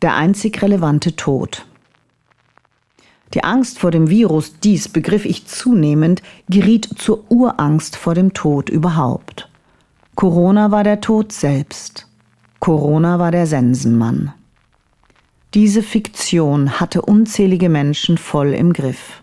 Der 0.00 0.14
einzig 0.14 0.62
relevante 0.62 1.16
Tod. 1.16 1.66
Die 3.34 3.44
Angst 3.44 3.78
vor 3.78 3.90
dem 3.90 4.08
Virus, 4.08 4.60
dies 4.60 4.88
begriff 4.88 5.26
ich 5.26 5.48
zunehmend, 5.48 6.22
geriet 6.48 6.88
zur 6.96 7.30
Urangst 7.30 7.96
vor 7.96 8.14
dem 8.14 8.32
Tod 8.32 8.70
überhaupt. 8.70 9.50
Corona 10.14 10.70
war 10.70 10.82
der 10.82 11.02
Tod 11.02 11.30
selbst. 11.30 12.08
Corona 12.58 13.18
war 13.18 13.32
der 13.32 13.46
Sensenmann. 13.46 14.32
Diese 15.58 15.82
Fiktion 15.82 16.78
hatte 16.78 17.02
unzählige 17.02 17.68
Menschen 17.68 18.16
voll 18.16 18.54
im 18.54 18.72
Griff. 18.72 19.22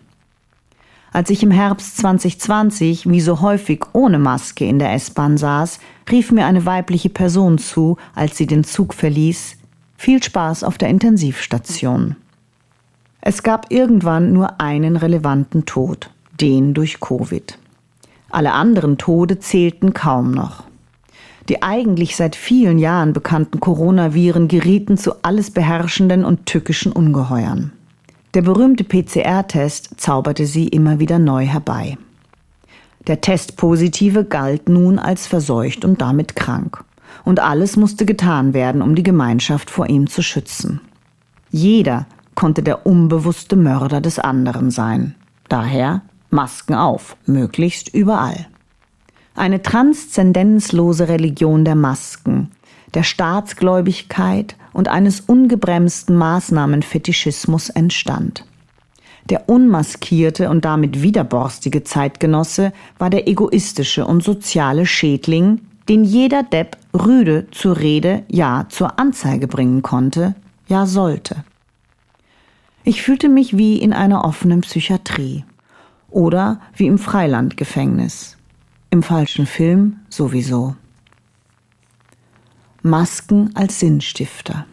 Als 1.10 1.30
ich 1.30 1.42
im 1.42 1.50
Herbst 1.50 1.96
2020 1.96 3.08
wie 3.08 3.22
so 3.22 3.40
häufig 3.40 3.86
ohne 3.94 4.18
Maske 4.18 4.66
in 4.66 4.78
der 4.78 4.92
S-Bahn 4.92 5.38
saß, 5.38 5.78
rief 6.10 6.32
mir 6.32 6.44
eine 6.44 6.66
weibliche 6.66 7.08
Person 7.08 7.56
zu, 7.56 7.96
als 8.14 8.36
sie 8.36 8.46
den 8.46 8.64
Zug 8.64 8.92
verließ, 8.92 9.56
viel 9.96 10.22
Spaß 10.22 10.62
auf 10.62 10.76
der 10.76 10.90
Intensivstation. 10.90 12.16
Es 13.22 13.42
gab 13.42 13.72
irgendwann 13.72 14.34
nur 14.34 14.60
einen 14.60 14.96
relevanten 14.96 15.64
Tod, 15.64 16.10
den 16.38 16.74
durch 16.74 17.00
Covid. 17.00 17.58
Alle 18.28 18.52
anderen 18.52 18.98
Tode 18.98 19.38
zählten 19.38 19.94
kaum 19.94 20.32
noch. 20.32 20.64
Die 21.48 21.62
eigentlich 21.62 22.16
seit 22.16 22.34
vielen 22.34 22.78
Jahren 22.78 23.12
bekannten 23.12 23.60
Coronaviren 23.60 24.48
gerieten 24.48 24.98
zu 24.98 25.22
alles 25.22 25.50
beherrschenden 25.50 26.24
und 26.24 26.46
tückischen 26.46 26.90
Ungeheuern. 26.92 27.72
Der 28.34 28.42
berühmte 28.42 28.82
PCR-Test 28.82 30.00
zauberte 30.00 30.46
sie 30.46 30.68
immer 30.68 30.98
wieder 30.98 31.18
neu 31.18 31.46
herbei. 31.46 31.96
Der 33.06 33.20
Testpositive 33.20 34.24
galt 34.24 34.68
nun 34.68 34.98
als 34.98 35.28
verseucht 35.28 35.84
und 35.84 36.00
damit 36.00 36.34
krank. 36.34 36.82
Und 37.24 37.38
alles 37.38 37.76
musste 37.76 38.04
getan 38.04 38.52
werden, 38.52 38.82
um 38.82 38.96
die 38.96 39.04
Gemeinschaft 39.04 39.70
vor 39.70 39.88
ihm 39.88 40.08
zu 40.08 40.22
schützen. 40.22 40.80
Jeder 41.50 42.06
konnte 42.34 42.62
der 42.62 42.84
unbewusste 42.84 43.54
Mörder 43.54 44.00
des 44.00 44.18
anderen 44.18 44.72
sein. 44.72 45.14
Daher 45.48 46.02
Masken 46.28 46.74
auf, 46.74 47.16
möglichst 47.24 47.94
überall 47.94 48.46
eine 49.36 49.62
transzendenzlose 49.62 51.08
Religion 51.08 51.64
der 51.64 51.74
Masken, 51.74 52.50
der 52.94 53.02
Staatsgläubigkeit 53.02 54.56
und 54.72 54.88
eines 54.88 55.20
ungebremsten 55.20 56.16
Maßnahmenfetischismus 56.16 57.68
entstand. 57.70 58.44
Der 59.28 59.48
unmaskierte 59.48 60.50
und 60.50 60.64
damit 60.64 61.02
widerborstige 61.02 61.82
Zeitgenosse 61.82 62.72
war 62.98 63.10
der 63.10 63.28
egoistische 63.28 64.06
und 64.06 64.22
soziale 64.22 64.86
Schädling, 64.86 65.60
den 65.88 66.04
jeder 66.04 66.42
Depp 66.42 66.76
rüde 66.94 67.48
zur 67.50 67.78
Rede, 67.78 68.22
ja 68.28 68.66
zur 68.68 68.98
Anzeige 68.98 69.48
bringen 69.48 69.82
konnte, 69.82 70.34
ja 70.68 70.86
sollte. 70.86 71.44
Ich 72.84 73.02
fühlte 73.02 73.28
mich 73.28 73.56
wie 73.56 73.78
in 73.78 73.92
einer 73.92 74.24
offenen 74.24 74.60
Psychiatrie 74.60 75.44
oder 76.08 76.60
wie 76.76 76.86
im 76.86 76.98
Freilandgefängnis. 76.98 78.35
Im 78.90 79.02
falschen 79.02 79.46
Film 79.46 80.00
sowieso. 80.08 80.76
Masken 82.82 83.50
als 83.54 83.80
Sinnstifter. 83.80 84.66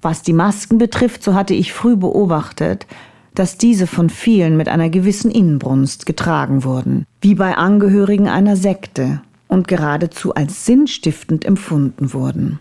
Was 0.00 0.22
die 0.22 0.32
Masken 0.32 0.78
betrifft, 0.78 1.22
so 1.22 1.34
hatte 1.34 1.54
ich 1.54 1.72
früh 1.72 1.96
beobachtet, 1.96 2.86
dass 3.34 3.58
diese 3.58 3.86
von 3.86 4.10
vielen 4.10 4.56
mit 4.56 4.68
einer 4.68 4.90
gewissen 4.90 5.30
Inbrunst 5.30 6.06
getragen 6.06 6.62
wurden, 6.62 7.04
wie 7.20 7.34
bei 7.34 7.56
Angehörigen 7.56 8.28
einer 8.28 8.56
Sekte 8.56 9.22
und 9.48 9.66
geradezu 9.66 10.34
als 10.34 10.64
sinnstiftend 10.66 11.44
empfunden 11.44 12.12
wurden. 12.12 12.60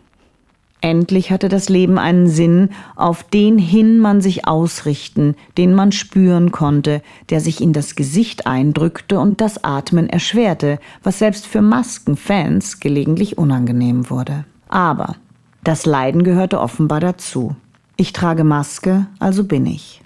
Endlich 0.84 1.32
hatte 1.32 1.48
das 1.48 1.70
Leben 1.70 1.98
einen 1.98 2.28
Sinn, 2.28 2.72
auf 2.98 3.24
den 3.24 3.58
hin 3.58 4.00
man 4.00 4.20
sich 4.20 4.46
ausrichten, 4.46 5.36
den 5.58 5.74
man 5.74 5.94
spüren 5.94 6.52
konnte, 6.52 7.02
der 7.30 7.40
sich 7.40 7.62
in 7.62 7.72
das 7.72 7.96
Gesicht 7.96 8.48
eindrückte 8.48 9.18
und 9.18 9.40
das 9.40 9.64
Atmen 9.64 10.10
erschwerte, 10.10 10.80
was 11.02 11.20
selbst 11.20 11.48
für 11.48 11.62
Maskenfans 11.62 12.82
gelegentlich 12.82 13.38
unangenehm 13.38 14.10
wurde. 14.10 14.44
Aber 14.68 15.16
das 15.64 15.86
Leiden 15.86 16.26
gehörte 16.26 16.60
offenbar 16.60 17.00
dazu. 17.00 17.56
Ich 17.96 18.12
trage 18.12 18.44
Maske, 18.44 19.08
also 19.20 19.46
bin 19.46 19.66
ich. 19.66 20.02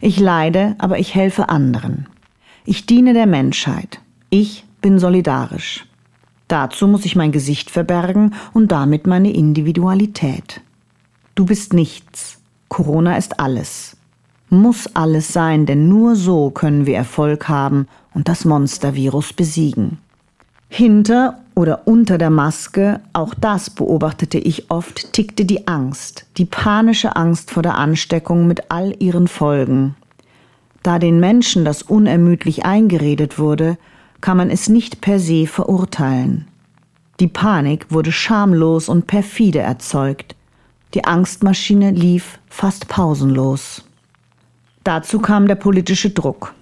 Ich 0.00 0.18
leide, 0.18 0.74
aber 0.78 0.98
ich 0.98 1.14
helfe 1.14 1.48
anderen. 1.48 2.08
Ich 2.64 2.86
diene 2.86 3.12
der 3.12 3.26
Menschheit. 3.26 4.00
Ich 4.30 4.64
bin 4.80 4.98
solidarisch. 4.98 5.86
Dazu 6.50 6.88
muss 6.88 7.04
ich 7.04 7.14
mein 7.14 7.30
Gesicht 7.30 7.70
verbergen 7.70 8.34
und 8.52 8.72
damit 8.72 9.06
meine 9.06 9.32
Individualität. 9.32 10.60
Du 11.36 11.44
bist 11.44 11.74
nichts. 11.74 12.38
Corona 12.68 13.16
ist 13.16 13.38
alles. 13.38 13.96
Muss 14.48 14.88
alles 14.96 15.32
sein, 15.32 15.64
denn 15.64 15.88
nur 15.88 16.16
so 16.16 16.50
können 16.50 16.86
wir 16.86 16.96
Erfolg 16.96 17.48
haben 17.48 17.86
und 18.14 18.26
das 18.26 18.44
Monstervirus 18.44 19.32
besiegen. 19.32 19.98
Hinter 20.68 21.38
oder 21.54 21.86
unter 21.86 22.18
der 22.18 22.30
Maske, 22.30 22.98
auch 23.12 23.32
das 23.32 23.70
beobachtete 23.70 24.38
ich 24.38 24.72
oft, 24.72 25.12
tickte 25.12 25.44
die 25.44 25.68
Angst, 25.68 26.26
die 26.36 26.46
panische 26.46 27.14
Angst 27.14 27.52
vor 27.52 27.62
der 27.62 27.78
Ansteckung 27.78 28.48
mit 28.48 28.72
all 28.72 28.92
ihren 28.98 29.28
Folgen. 29.28 29.94
Da 30.82 30.98
den 30.98 31.20
Menschen 31.20 31.64
das 31.64 31.82
unermüdlich 31.82 32.64
eingeredet 32.64 33.38
wurde, 33.38 33.78
kann 34.20 34.36
man 34.36 34.50
es 34.50 34.68
nicht 34.68 35.00
per 35.00 35.18
se 35.18 35.46
verurteilen. 35.46 36.46
Die 37.20 37.28
Panik 37.28 37.86
wurde 37.90 38.12
schamlos 38.12 38.88
und 38.88 39.06
perfide 39.06 39.60
erzeugt. 39.60 40.34
Die 40.94 41.04
Angstmaschine 41.04 41.90
lief 41.90 42.38
fast 42.48 42.88
pausenlos. 42.88 43.84
Dazu 44.84 45.20
kam 45.20 45.46
der 45.46 45.54
politische 45.54 46.10
Druck. 46.10 46.54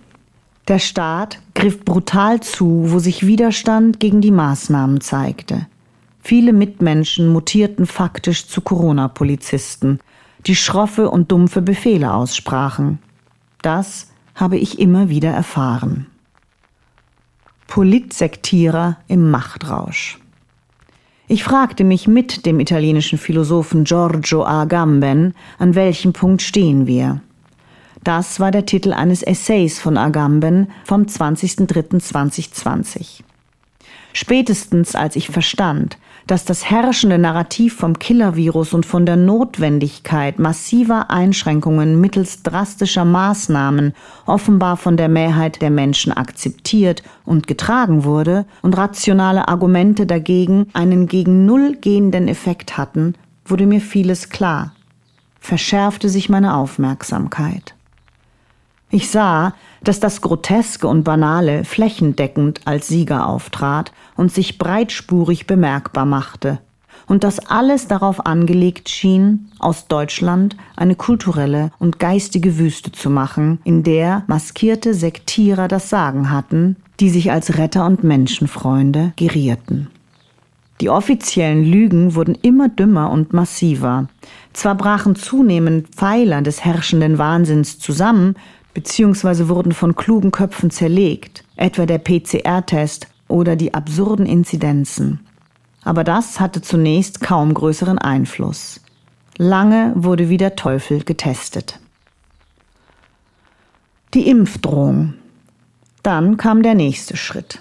Der 0.66 0.78
Staat 0.78 1.40
griff 1.54 1.84
brutal 1.84 2.40
zu, 2.40 2.92
wo 2.92 2.98
sich 2.98 3.26
Widerstand 3.26 4.00
gegen 4.00 4.20
die 4.20 4.32
Maßnahmen 4.32 5.00
zeigte. 5.00 5.66
Viele 6.20 6.52
Mitmenschen 6.52 7.28
mutierten 7.28 7.86
faktisch 7.86 8.48
zu 8.48 8.60
Corona-Polizisten, 8.60 10.00
die 10.46 10.56
schroffe 10.56 11.10
und 11.10 11.32
dumpfe 11.32 11.62
Befehle 11.62 12.12
aussprachen. 12.12 12.98
Das 13.62 14.10
habe 14.34 14.58
ich 14.58 14.78
immer 14.78 15.08
wieder 15.08 15.30
erfahren. 15.30 16.06
Politsektierer 17.68 18.96
im 19.06 19.30
Machtrausch. 19.30 20.18
Ich 21.28 21.44
fragte 21.44 21.84
mich 21.84 22.08
mit 22.08 22.46
dem 22.46 22.58
italienischen 22.58 23.18
Philosophen 23.18 23.84
Giorgio 23.84 24.44
Agamben, 24.44 25.34
an 25.58 25.74
welchem 25.74 26.14
Punkt 26.14 26.42
stehen 26.42 26.86
wir. 26.86 27.20
Das 28.02 28.40
war 28.40 28.50
der 28.50 28.64
Titel 28.64 28.94
eines 28.94 29.22
Essays 29.22 29.78
von 29.78 29.98
Agamben 29.98 30.68
vom 30.84 31.02
20.03.2020. 31.02 33.20
Spätestens 34.14 34.94
als 34.94 35.14
ich 35.14 35.28
verstand, 35.28 35.98
dass 36.28 36.44
das 36.44 36.70
herrschende 36.70 37.18
Narrativ 37.18 37.74
vom 37.74 37.98
Killer-Virus 37.98 38.74
und 38.74 38.84
von 38.84 39.06
der 39.06 39.16
Notwendigkeit 39.16 40.38
massiver 40.38 41.10
Einschränkungen 41.10 42.00
mittels 42.00 42.42
drastischer 42.42 43.06
Maßnahmen 43.06 43.94
offenbar 44.26 44.76
von 44.76 44.98
der 44.98 45.08
Mehrheit 45.08 45.62
der 45.62 45.70
Menschen 45.70 46.12
akzeptiert 46.12 47.02
und 47.24 47.46
getragen 47.46 48.04
wurde 48.04 48.44
und 48.60 48.76
rationale 48.76 49.48
Argumente 49.48 50.04
dagegen 50.04 50.66
einen 50.74 51.06
gegen 51.06 51.46
Null 51.46 51.78
gehenden 51.80 52.28
Effekt 52.28 52.76
hatten, 52.76 53.14
wurde 53.46 53.66
mir 53.66 53.80
vieles 53.80 54.28
klar, 54.28 54.74
verschärfte 55.40 56.10
sich 56.10 56.28
meine 56.28 56.54
Aufmerksamkeit. 56.56 57.74
Ich 58.90 59.10
sah, 59.10 59.54
dass 59.82 60.00
das 60.00 60.22
Groteske 60.22 60.88
und 60.88 61.04
Banale 61.04 61.64
flächendeckend 61.64 62.62
als 62.64 62.88
Sieger 62.88 63.26
auftrat 63.26 63.92
und 64.16 64.32
sich 64.32 64.58
breitspurig 64.58 65.46
bemerkbar 65.46 66.06
machte, 66.06 66.58
und 67.06 67.24
dass 67.24 67.38
alles 67.38 67.86
darauf 67.86 68.26
angelegt 68.26 68.88
schien, 68.88 69.50
aus 69.58 69.88
Deutschland 69.88 70.56
eine 70.76 70.94
kulturelle 70.94 71.70
und 71.78 71.98
geistige 71.98 72.58
Wüste 72.58 72.92
zu 72.92 73.10
machen, 73.10 73.60
in 73.64 73.82
der 73.82 74.24
maskierte 74.26 74.94
Sektierer 74.94 75.68
das 75.68 75.90
Sagen 75.90 76.30
hatten, 76.30 76.76
die 77.00 77.10
sich 77.10 77.30
als 77.30 77.56
Retter 77.56 77.86
und 77.86 78.04
Menschenfreunde 78.04 79.12
gerierten. 79.16 79.88
Die 80.80 80.90
offiziellen 80.90 81.64
Lügen 81.64 82.14
wurden 82.14 82.36
immer 82.40 82.68
dümmer 82.68 83.10
und 83.10 83.32
massiver. 83.32 84.06
Zwar 84.52 84.76
brachen 84.76 85.16
zunehmend 85.16 85.88
Pfeiler 85.88 86.40
des 86.40 86.64
herrschenden 86.64 87.18
Wahnsinns 87.18 87.80
zusammen, 87.80 88.36
beziehungsweise 88.78 89.48
wurden 89.48 89.72
von 89.72 89.96
klugen 89.96 90.30
Köpfen 90.30 90.70
zerlegt, 90.70 91.42
etwa 91.56 91.84
der 91.84 91.98
PCR-Test 91.98 93.08
oder 93.26 93.56
die 93.56 93.74
absurden 93.74 94.24
Inzidenzen. 94.24 95.18
Aber 95.82 96.04
das 96.04 96.38
hatte 96.38 96.62
zunächst 96.62 97.20
kaum 97.20 97.54
größeren 97.54 97.98
Einfluss. 97.98 98.80
Lange 99.36 99.94
wurde 99.96 100.28
wie 100.28 100.36
der 100.36 100.54
Teufel 100.54 101.02
getestet. 101.02 101.80
Die 104.14 104.28
Impfdrohung. 104.28 105.14
Dann 106.04 106.36
kam 106.36 106.62
der 106.62 106.76
nächste 106.76 107.16
Schritt. 107.16 107.60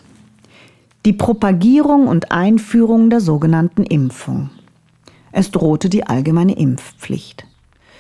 Die 1.04 1.14
Propagierung 1.14 2.08
und 2.08 2.32
Einführung 2.32 3.10
der 3.10 3.22
sogenannten 3.22 3.82
Impfung. 3.82 4.52
Es 5.32 5.50
drohte 5.50 5.90
die 5.90 6.06
allgemeine 6.06 6.56
Impfpflicht. 6.56 7.47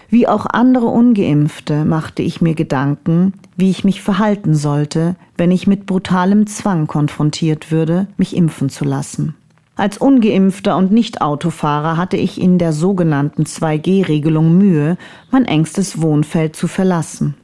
Wie 0.09 0.27
auch 0.27 0.45
andere 0.45 0.85
ungeimpfte 0.85 1.83
machte 1.83 2.21
ich 2.21 2.39
mir 2.39 2.55
Gedanken, 2.55 3.33
wie 3.57 3.69
ich 3.69 3.83
mich 3.83 4.01
verhalten 4.01 4.55
sollte, 4.55 5.15
wenn 5.35 5.51
ich 5.51 5.67
mit 5.67 5.85
brutalem 5.85 6.47
Zwang 6.47 6.87
konfrontiert 6.87 7.71
würde, 7.71 8.07
mich 8.17 8.35
impfen 8.35 8.69
zu 8.69 8.85
lassen. 8.85 9.35
Als 9.75 9.97
ungeimpfter 9.97 10.75
und 10.77 10.91
Nicht-Autofahrer 10.91 11.97
hatte 11.97 12.17
ich 12.17 12.41
in 12.41 12.57
der 12.57 12.73
sogenannten 12.73 13.43
2G-Regelung 13.43 14.57
Mühe, 14.57 14.97
mein 15.29 15.45
engstes 15.45 16.01
Wohnfeld 16.01 16.55
zu 16.55 16.67
verlassen. 16.67 17.35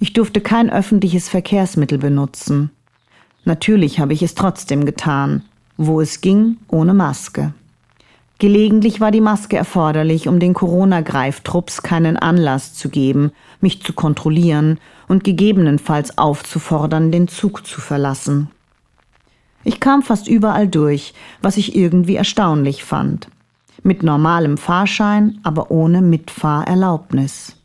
Ich 0.00 0.12
durfte 0.12 0.40
kein 0.40 0.70
öffentliches 0.70 1.28
Verkehrsmittel 1.28 1.98
benutzen. 1.98 2.70
Natürlich 3.44 4.00
habe 4.00 4.12
ich 4.12 4.22
es 4.22 4.34
trotzdem 4.34 4.86
getan, 4.86 5.42
wo 5.76 6.00
es 6.00 6.20
ging, 6.20 6.56
ohne 6.68 6.94
Maske. 6.94 7.54
Gelegentlich 8.38 9.00
war 9.00 9.10
die 9.10 9.22
Maske 9.22 9.56
erforderlich, 9.56 10.28
um 10.28 10.38
den 10.38 10.52
Corona-Greiftrupps 10.52 11.82
keinen 11.82 12.18
Anlass 12.18 12.74
zu 12.74 12.90
geben, 12.90 13.32
mich 13.62 13.82
zu 13.82 13.94
kontrollieren 13.94 14.78
und 15.08 15.24
gegebenenfalls 15.24 16.18
aufzufordern, 16.18 17.10
den 17.10 17.28
Zug 17.28 17.66
zu 17.66 17.80
verlassen. 17.80 18.50
Ich 19.64 19.80
kam 19.80 20.02
fast 20.02 20.28
überall 20.28 20.68
durch, 20.68 21.14
was 21.40 21.56
ich 21.56 21.74
irgendwie 21.74 22.16
erstaunlich 22.16 22.84
fand. 22.84 23.28
Mit 23.82 24.02
normalem 24.02 24.58
Fahrschein, 24.58 25.38
aber 25.42 25.70
ohne 25.70 26.02
Mitfahrerlaubnis. 26.02 27.56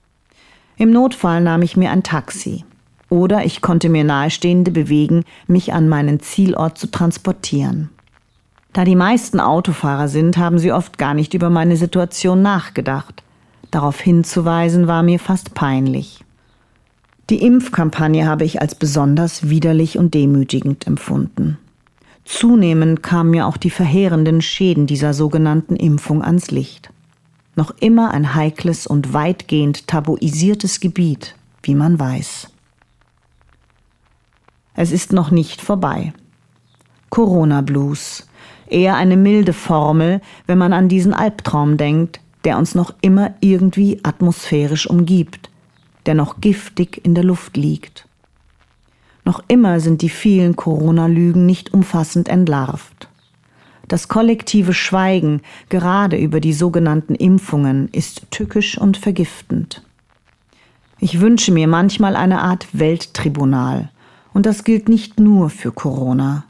Im 0.77 0.91
Notfall 0.91 1.41
nahm 1.41 1.63
ich 1.63 1.75
mir 1.75 1.91
ein 1.91 2.03
Taxi. 2.03 2.63
Oder 3.09 3.43
ich 3.43 3.61
konnte 3.61 3.89
mir 3.89 4.05
Nahestehende 4.05 4.71
bewegen, 4.71 5.25
mich 5.47 5.73
an 5.73 5.89
meinen 5.89 6.21
Zielort 6.21 6.77
zu 6.77 6.87
transportieren. 6.87 7.89
Da 8.73 8.85
die 8.85 8.95
meisten 8.95 9.39
Autofahrer 9.39 10.07
sind, 10.07 10.37
haben 10.37 10.57
sie 10.57 10.71
oft 10.71 10.97
gar 10.97 11.13
nicht 11.13 11.33
über 11.33 11.49
meine 11.49 11.75
Situation 11.75 12.41
nachgedacht. 12.41 13.23
Darauf 13.69 13.99
hinzuweisen 13.99 14.87
war 14.87 15.03
mir 15.03 15.19
fast 15.19 15.53
peinlich. 15.53 16.23
Die 17.29 17.41
Impfkampagne 17.43 18.25
habe 18.25 18.43
ich 18.43 18.61
als 18.61 18.75
besonders 18.75 19.49
widerlich 19.49 19.97
und 19.97 20.13
demütigend 20.13 20.87
empfunden. 20.87 21.57
Zunehmend 22.25 23.03
kamen 23.03 23.31
mir 23.31 23.47
auch 23.47 23.57
die 23.57 23.69
verheerenden 23.69 24.41
Schäden 24.41 24.87
dieser 24.87 25.13
sogenannten 25.13 25.75
Impfung 25.75 26.23
ans 26.23 26.51
Licht. 26.51 26.89
Noch 27.55 27.73
immer 27.79 28.11
ein 28.11 28.35
heikles 28.35 28.87
und 28.87 29.13
weitgehend 29.13 29.87
tabuisiertes 29.87 30.79
Gebiet, 30.79 31.35
wie 31.63 31.75
man 31.75 31.99
weiß. 31.99 32.47
Es 34.75 34.91
ist 34.91 35.11
noch 35.11 35.31
nicht 35.31 35.61
vorbei. 35.61 36.13
Corona 37.09 37.61
Blues, 37.61 38.27
eher 38.71 38.95
eine 38.95 39.17
milde 39.17 39.53
Formel, 39.53 40.21
wenn 40.47 40.57
man 40.57 40.73
an 40.73 40.89
diesen 40.89 41.13
Albtraum 41.13 41.77
denkt, 41.77 42.19
der 42.43 42.57
uns 42.57 42.75
noch 42.75 42.93
immer 43.01 43.33
irgendwie 43.39 43.99
atmosphärisch 44.03 44.87
umgibt, 44.87 45.49
der 46.05 46.15
noch 46.15 46.41
giftig 46.41 47.01
in 47.03 47.13
der 47.13 47.23
Luft 47.23 47.57
liegt. 47.57 48.07
Noch 49.23 49.43
immer 49.47 49.79
sind 49.79 50.01
die 50.01 50.09
vielen 50.09 50.55
Corona-Lügen 50.55 51.45
nicht 51.45 51.73
umfassend 51.73 52.27
entlarvt. 52.27 53.07
Das 53.87 54.07
kollektive 54.07 54.73
Schweigen, 54.73 55.41
gerade 55.69 56.17
über 56.17 56.39
die 56.39 56.53
sogenannten 56.53 57.13
Impfungen, 57.13 57.89
ist 57.91 58.31
tückisch 58.31 58.77
und 58.77 58.97
vergiftend. 58.97 59.83
Ich 60.99 61.19
wünsche 61.19 61.51
mir 61.51 61.67
manchmal 61.67 62.15
eine 62.15 62.41
Art 62.41 62.67
Welttribunal, 62.73 63.89
und 64.33 64.45
das 64.45 64.63
gilt 64.63 64.87
nicht 64.87 65.19
nur 65.19 65.49
für 65.49 65.73
Corona. 65.73 66.45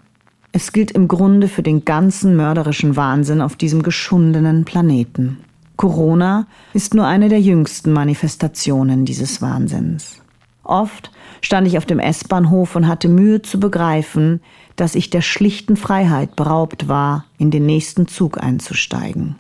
Es 0.54 0.74
gilt 0.74 0.92
im 0.92 1.08
Grunde 1.08 1.48
für 1.48 1.64
den 1.64 1.86
ganzen 1.86 2.36
mörderischen 2.36 2.98
Wahnsinn 2.98 3.42
auf 3.42 3.56
diesem 3.56 3.84
geschundenen 3.84 4.66
Planeten. 4.66 5.38
Corona 5.78 6.46
ist 6.74 6.94
nur 6.94 7.08
eine 7.08 7.30
der 7.30 7.40
jüngsten 7.40 7.94
Manifestationen 7.94 9.06
dieses 9.06 9.42
Wahnsinns. 9.42 10.22
Oft 10.64 11.12
stand 11.42 11.68
ich 11.68 11.78
auf 11.78 11.86
dem 11.86 12.00
S-Bahnhof 12.00 12.76
und 12.76 12.88
hatte 12.88 13.08
Mühe 13.08 13.42
zu 13.42 13.60
begreifen, 13.60 14.42
dass 14.76 14.96
ich 14.96 15.10
der 15.10 15.22
schlichten 15.22 15.78
Freiheit 15.78 16.36
beraubt 16.36 16.88
war, 16.88 17.26
in 17.38 17.50
den 17.50 17.66
nächsten 17.66 18.08
Zug 18.08 18.42
einzusteigen. 18.44 19.36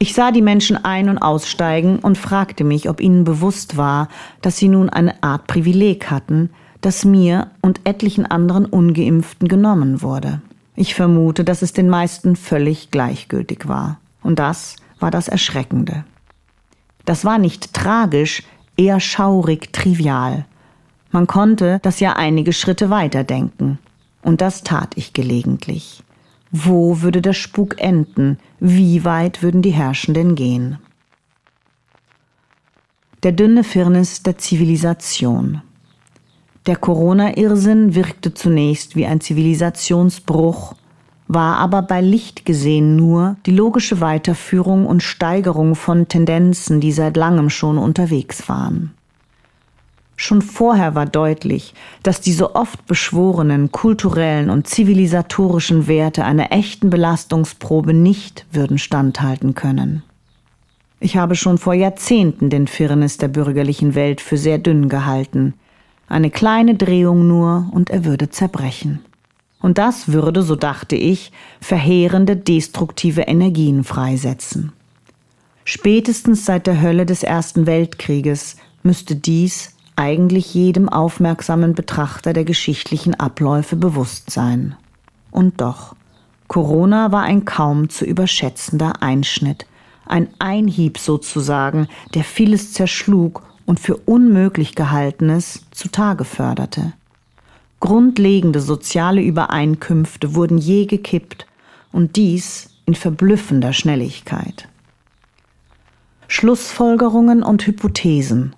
Ich 0.00 0.14
sah 0.14 0.30
die 0.30 0.42
Menschen 0.42 0.84
ein- 0.84 1.08
und 1.08 1.18
aussteigen 1.18 1.98
und 2.00 2.18
fragte 2.18 2.62
mich, 2.64 2.88
ob 2.88 3.00
ihnen 3.00 3.24
bewusst 3.24 3.76
war, 3.76 4.08
dass 4.42 4.56
sie 4.56 4.68
nun 4.68 4.90
eine 4.90 5.22
Art 5.22 5.46
Privileg 5.46 6.10
hatten, 6.10 6.50
das 6.80 7.04
mir 7.04 7.50
und 7.60 7.80
etlichen 7.84 8.26
anderen 8.26 8.66
ungeimpften 8.66 9.48
genommen 9.48 10.02
wurde. 10.02 10.40
Ich 10.76 10.94
vermute, 10.94 11.42
dass 11.44 11.62
es 11.62 11.72
den 11.72 11.88
meisten 11.88 12.36
völlig 12.36 12.90
gleichgültig 12.90 13.66
war. 13.66 13.98
Und 14.22 14.38
das 14.38 14.76
war 15.00 15.10
das 15.10 15.28
Erschreckende. 15.28 16.04
Das 17.04 17.24
war 17.24 17.38
nicht 17.38 17.74
tragisch, 17.74 18.44
eher 18.76 19.00
schaurig 19.00 19.72
trivial. 19.72 20.44
Man 21.10 21.26
konnte 21.26 21.80
das 21.82 22.00
ja 22.00 22.14
einige 22.14 22.52
Schritte 22.52 22.90
weiterdenken. 22.90 23.78
Und 24.22 24.40
das 24.40 24.62
tat 24.62 24.92
ich 24.96 25.12
gelegentlich. 25.12 26.02
Wo 26.50 27.02
würde 27.02 27.22
der 27.22 27.32
Spuk 27.32 27.80
enden? 27.80 28.38
Wie 28.60 29.04
weit 29.04 29.42
würden 29.42 29.62
die 29.62 29.70
Herrschenden 29.70 30.34
gehen? 30.34 30.78
Der 33.22 33.32
dünne 33.32 33.64
Firnis 33.64 34.22
der 34.22 34.38
Zivilisation. 34.38 35.62
Der 36.68 36.76
Corona-Irrsinn 36.76 37.94
wirkte 37.94 38.34
zunächst 38.34 38.94
wie 38.94 39.06
ein 39.06 39.22
Zivilisationsbruch, 39.22 40.74
war 41.26 41.56
aber 41.56 41.80
bei 41.80 42.02
Licht 42.02 42.44
gesehen 42.44 42.94
nur 42.94 43.36
die 43.46 43.52
logische 43.52 44.02
Weiterführung 44.02 44.84
und 44.84 45.02
Steigerung 45.02 45.74
von 45.74 46.08
Tendenzen, 46.08 46.80
die 46.80 46.92
seit 46.92 47.16
langem 47.16 47.48
schon 47.48 47.78
unterwegs 47.78 48.50
waren. 48.50 48.92
Schon 50.14 50.42
vorher 50.42 50.94
war 50.94 51.06
deutlich, 51.06 51.72
dass 52.02 52.20
die 52.20 52.34
so 52.34 52.54
oft 52.54 52.86
beschworenen 52.86 53.72
kulturellen 53.72 54.50
und 54.50 54.66
zivilisatorischen 54.66 55.86
Werte 55.86 56.26
einer 56.26 56.52
echten 56.52 56.90
Belastungsprobe 56.90 57.94
nicht 57.94 58.44
würden 58.52 58.76
standhalten 58.76 59.54
können. 59.54 60.02
Ich 61.00 61.16
habe 61.16 61.34
schon 61.34 61.56
vor 61.56 61.72
Jahrzehnten 61.72 62.50
den 62.50 62.66
Firnis 62.66 63.16
der 63.16 63.28
bürgerlichen 63.28 63.94
Welt 63.94 64.20
für 64.20 64.36
sehr 64.36 64.58
dünn 64.58 64.90
gehalten. 64.90 65.54
Eine 66.08 66.30
kleine 66.30 66.74
Drehung 66.74 67.28
nur 67.28 67.68
und 67.72 67.90
er 67.90 68.04
würde 68.04 68.30
zerbrechen. 68.30 69.00
Und 69.60 69.78
das 69.78 70.08
würde, 70.08 70.42
so 70.42 70.56
dachte 70.56 70.96
ich, 70.96 71.32
verheerende 71.60 72.36
destruktive 72.36 73.22
Energien 73.22 73.84
freisetzen. 73.84 74.72
Spätestens 75.64 76.46
seit 76.46 76.66
der 76.66 76.80
Hölle 76.80 77.04
des 77.04 77.22
Ersten 77.22 77.66
Weltkrieges 77.66 78.56
müsste 78.82 79.16
dies 79.16 79.74
eigentlich 79.96 80.54
jedem 80.54 80.88
aufmerksamen 80.88 81.74
Betrachter 81.74 82.32
der 82.32 82.44
geschichtlichen 82.44 83.14
Abläufe 83.14 83.76
bewusst 83.76 84.30
sein. 84.30 84.76
Und 85.30 85.60
doch, 85.60 85.94
Corona 86.46 87.12
war 87.12 87.22
ein 87.22 87.44
kaum 87.44 87.90
zu 87.90 88.06
überschätzender 88.06 89.02
Einschnitt, 89.02 89.66
ein 90.06 90.28
Einhieb 90.38 90.98
sozusagen, 90.98 91.88
der 92.14 92.24
vieles 92.24 92.72
zerschlug 92.72 93.42
und 93.68 93.78
für 93.78 93.98
unmöglich 93.98 94.74
gehaltenes 94.74 95.66
zutage 95.72 96.24
förderte. 96.24 96.94
Grundlegende 97.80 98.62
soziale 98.62 99.20
Übereinkünfte 99.20 100.34
wurden 100.34 100.56
je 100.56 100.86
gekippt 100.86 101.46
und 101.92 102.16
dies 102.16 102.70
in 102.86 102.94
verblüffender 102.94 103.74
Schnelligkeit. 103.74 104.68
Schlussfolgerungen 106.28 107.42
und 107.42 107.66
Hypothesen 107.66 108.56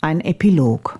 ein 0.00 0.22
Epilog. 0.22 0.98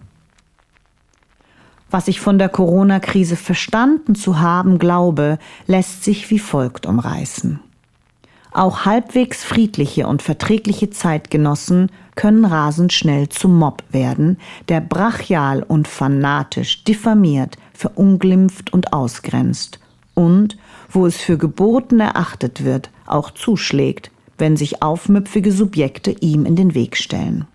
Was 1.90 2.08
ich 2.08 2.20
von 2.20 2.38
der 2.38 2.50
Corona-Krise 2.50 3.36
verstanden 3.36 4.14
zu 4.14 4.38
haben 4.38 4.78
glaube, 4.78 5.38
lässt 5.66 6.04
sich 6.04 6.28
wie 6.28 6.40
folgt 6.40 6.84
umreißen. 6.84 7.60
Auch 8.52 8.84
halbwegs 8.84 9.44
friedliche 9.44 10.06
und 10.06 10.20
verträgliche 10.20 10.90
Zeitgenossen 10.90 11.90
können 12.16 12.44
rasend 12.44 12.92
schnell 12.92 13.28
zum 13.28 13.58
Mob 13.58 13.84
werden, 13.90 14.38
der 14.68 14.80
brachial 14.80 15.62
und 15.62 15.86
fanatisch 15.86 16.82
diffamiert, 16.84 17.56
verunglimpft 17.72 18.72
und 18.72 18.92
ausgrenzt 18.92 19.78
und, 20.14 20.56
wo 20.90 21.06
es 21.06 21.18
für 21.18 21.38
geboten 21.38 22.00
erachtet 22.00 22.64
wird, 22.64 22.90
auch 23.06 23.30
zuschlägt, 23.30 24.10
wenn 24.38 24.56
sich 24.56 24.82
aufmüpfige 24.82 25.52
Subjekte 25.52 26.10
ihm 26.10 26.44
in 26.44 26.56
den 26.56 26.74
Weg 26.74 26.96
stellen. 26.96 27.46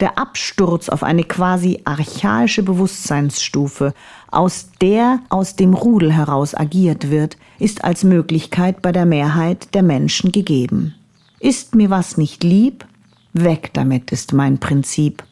Der 0.00 0.16
Absturz 0.16 0.88
auf 0.88 1.02
eine 1.02 1.24
quasi 1.24 1.80
archaische 1.84 2.62
Bewusstseinsstufe, 2.62 3.94
aus 4.30 4.68
der 4.80 5.20
aus 5.28 5.56
dem 5.56 5.74
Rudel 5.74 6.12
heraus 6.12 6.54
agiert 6.54 7.10
wird, 7.10 7.36
ist 7.58 7.82
als 7.82 8.04
Möglichkeit 8.04 8.80
bei 8.80 8.92
der 8.92 9.06
Mehrheit 9.06 9.74
der 9.74 9.82
Menschen 9.82 10.30
gegeben. 10.30 10.94
Ist 11.40 11.74
mir 11.74 11.90
was 11.90 12.16
nicht 12.16 12.44
lieb? 12.44 12.86
Weg 13.32 13.72
damit 13.74 14.10
ist 14.12 14.32
mein 14.32 14.58
Prinzip, 14.58 15.22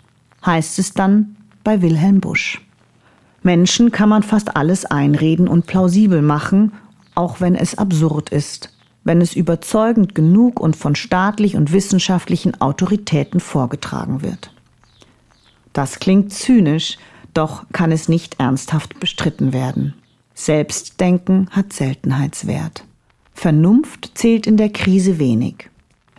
heißt 0.45 0.79
es 0.79 0.93
dann 0.93 1.37
bei 1.65 1.83
Wilhelm 1.83 2.21
Busch. 2.21 2.61
Menschen 3.43 3.93
kann 3.93 4.09
man 4.09 4.23
fast 4.23 4.57
alles 4.57 4.85
einreden 4.85 5.49
und 5.49 5.67
plausibel 5.67 6.23
machen, 6.23 6.73
auch 7.15 7.41
wenn 7.41 7.55
es 7.55 7.79
absurd 7.79 8.31
ist, 8.31 8.73
wenn 9.05 9.21
es 9.21 9.35
überzeugend 9.35 10.15
genug 10.15 10.59
und 10.61 10.77
von 10.77 10.97
staatlich 10.97 11.57
und 11.57 11.73
wissenschaftlichen 11.73 12.61
Autoritäten 12.61 13.41
vorgetragen 13.41 14.23
wird. 14.23 14.53
Das 15.73 16.01
klingt 16.01 16.33
zynisch, 16.33 16.99
doch 17.35 17.67
kann 17.73 17.93
es 17.93 18.09
nicht 18.09 18.41
ernsthaft 18.41 18.99
bestritten 18.99 19.53
werden. 19.53 19.95
Selbstdenken 20.35 21.49
hat 21.51 21.73
Seltenheitswert. 21.73 22.85
Vernunft 23.33 24.13
zählt 24.15 24.47
in 24.47 24.57
der 24.57 24.71
Krise 24.71 25.19
wenig. 25.19 25.71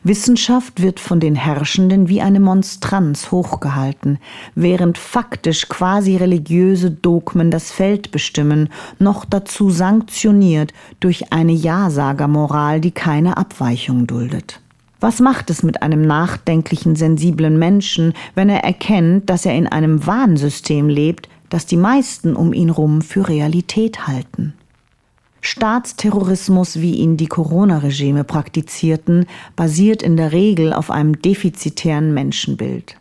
Wissenschaft 0.07 0.81
wird 0.81 0.99
von 0.99 1.19
den 1.19 1.35
Herrschenden 1.35 2.09
wie 2.09 2.21
eine 2.21 2.39
Monstranz 2.39 3.31
hochgehalten, 3.31 4.19
während 4.55 4.97
faktisch 4.97 5.67
quasi 5.69 6.17
religiöse 6.17 6.91
Dogmen 6.91 7.51
das 7.51 7.71
Feld 7.71 8.11
bestimmen, 8.11 8.69
noch 8.99 9.25
dazu 9.25 9.69
sanktioniert 9.69 10.73
durch 10.99 11.31
eine 11.31 11.51
Ja-Sager-Moral, 11.51 12.81
die 12.81 12.91
keine 12.91 13.37
Abweichung 13.37 14.07
duldet. 14.07 14.61
Was 14.99 15.19
macht 15.19 15.49
es 15.49 15.61
mit 15.61 15.83
einem 15.83 16.01
nachdenklichen, 16.01 16.95
sensiblen 16.95 17.59
Menschen, 17.59 18.13
wenn 18.33 18.49
er 18.49 18.63
erkennt, 18.63 19.29
dass 19.29 19.45
er 19.45 19.55
in 19.55 19.67
einem 19.67 20.07
Wahnsystem 20.07 20.89
lebt, 20.89 21.29
das 21.49 21.65
die 21.65 21.77
meisten 21.77 22.35
um 22.35 22.53
ihn 22.53 22.69
rum 22.69 23.01
für 23.01 23.27
Realität 23.27 24.07
halten? 24.07 24.53
Staatsterrorismus, 25.41 26.81
wie 26.81 26.95
ihn 26.95 27.17
die 27.17 27.27
Corona-Regime 27.27 28.23
praktizierten, 28.23 29.25
basiert 29.55 30.01
in 30.01 30.17
der 30.17 30.31
Regel 30.31 30.73
auf 30.73 30.91
einem 30.91 31.21
defizitären 31.21 32.13
Menschenbild. 32.13 32.97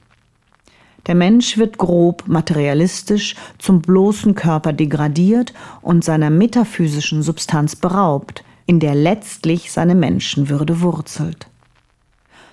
Der 1.07 1.15
Mensch 1.15 1.57
wird 1.57 1.79
grob 1.79 2.25
materialistisch 2.27 3.37
zum 3.59 3.81
bloßen 3.81 4.35
Körper 4.35 4.73
degradiert 4.73 5.55
und 5.81 6.05
seiner 6.05 6.31
metaphysischen 6.31 7.23
Substanz 7.23 7.77
beraubt, 7.77 8.45
in 8.67 8.81
der 8.81 8.95
letztlich 8.95 9.71
seine 9.71 9.95
Menschenwürde 9.95 10.81
wurzelt. 10.81 11.47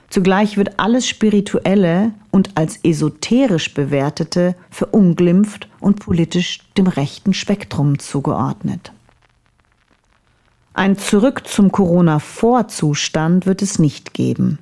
Zugleich 0.09 0.57
wird 0.57 0.79
alles 0.79 1.07
Spirituelle 1.07 2.11
und 2.29 2.51
als 2.55 2.79
esoterisch 2.83 3.73
bewertete 3.73 4.53
verunglimpft 4.69 5.67
und 5.79 5.99
politisch 5.99 6.59
dem 6.77 6.85
rechten 6.85 7.33
Spektrum 7.33 7.97
zugeordnet. 7.97 8.91
Ein 10.75 10.97
Zurück 10.97 11.47
zum 11.47 11.71
Corona-Vorzustand 11.71 13.45
wird 13.45 13.61
es 13.61 13.77
nicht 13.77 14.15
geben. 14.15 14.57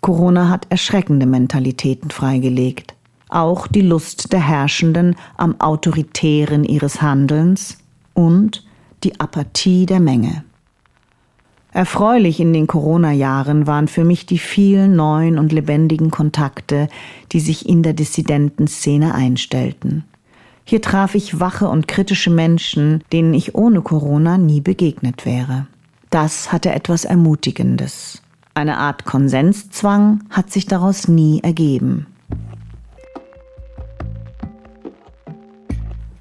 Corona 0.00 0.48
hat 0.48 0.66
erschreckende 0.70 1.24
Mentalitäten 1.24 2.10
freigelegt. 2.10 2.94
Auch 3.28 3.68
die 3.68 3.82
Lust 3.82 4.32
der 4.32 4.40
Herrschenden 4.40 5.14
am 5.36 5.60
Autoritären 5.60 6.64
ihres 6.64 7.00
Handelns 7.00 7.78
und 8.12 8.66
die 9.04 9.20
Apathie 9.20 9.86
der 9.86 10.00
Menge. 10.00 10.42
Erfreulich 11.72 12.40
in 12.40 12.52
den 12.52 12.66
Corona-Jahren 12.66 13.68
waren 13.68 13.86
für 13.86 14.02
mich 14.02 14.26
die 14.26 14.38
vielen 14.38 14.96
neuen 14.96 15.38
und 15.38 15.52
lebendigen 15.52 16.10
Kontakte, 16.10 16.88
die 17.30 17.38
sich 17.38 17.68
in 17.68 17.84
der 17.84 17.92
Dissidentenszene 17.92 19.14
einstellten. 19.14 20.02
Hier 20.70 20.80
traf 20.80 21.16
ich 21.16 21.40
wache 21.40 21.66
und 21.66 21.88
kritische 21.88 22.30
Menschen, 22.30 23.02
denen 23.12 23.34
ich 23.34 23.56
ohne 23.56 23.82
Corona 23.82 24.38
nie 24.38 24.60
begegnet 24.60 25.26
wäre. 25.26 25.66
Das 26.10 26.52
hatte 26.52 26.70
etwas 26.70 27.04
Ermutigendes. 27.04 28.22
Eine 28.54 28.78
Art 28.78 29.04
Konsenszwang 29.04 30.22
hat 30.30 30.52
sich 30.52 30.66
daraus 30.66 31.08
nie 31.08 31.40
ergeben. 31.42 32.06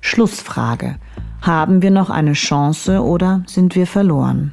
Schlussfrage. 0.01 0.95
Haben 1.43 1.83
wir 1.83 1.91
noch 1.91 2.09
eine 2.09 2.33
Chance 2.33 3.03
oder 3.03 3.43
sind 3.45 3.75
wir 3.75 3.85
verloren? 3.85 4.51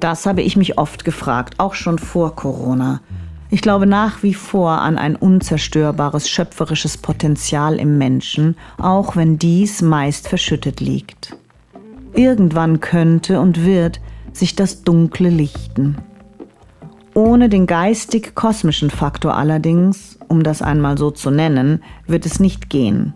Das 0.00 0.26
habe 0.26 0.42
ich 0.42 0.56
mich 0.56 0.78
oft 0.78 1.04
gefragt, 1.04 1.60
auch 1.60 1.74
schon 1.74 2.00
vor 2.00 2.34
Corona. 2.34 3.02
Ich 3.50 3.62
glaube 3.62 3.86
nach 3.86 4.22
wie 4.22 4.34
vor 4.34 4.72
an 4.82 4.98
ein 4.98 5.16
unzerstörbares 5.16 6.28
schöpferisches 6.28 6.98
Potenzial 6.98 7.76
im 7.76 7.96
Menschen, 7.96 8.56
auch 8.76 9.16
wenn 9.16 9.38
dies 9.38 9.80
meist 9.80 10.28
verschüttet 10.28 10.80
liegt. 10.80 11.34
Irgendwann 12.12 12.80
könnte 12.80 13.40
und 13.40 13.64
wird 13.64 14.00
sich 14.32 14.54
das 14.54 14.82
Dunkle 14.82 15.30
lichten. 15.30 15.96
Ohne 17.14 17.48
den 17.48 17.66
geistig-kosmischen 17.66 18.90
Faktor 18.90 19.34
allerdings, 19.34 20.18
um 20.28 20.42
das 20.42 20.60
einmal 20.60 20.98
so 20.98 21.10
zu 21.10 21.30
nennen, 21.30 21.82
wird 22.06 22.26
es 22.26 22.38
nicht 22.40 22.68
gehen. 22.68 23.14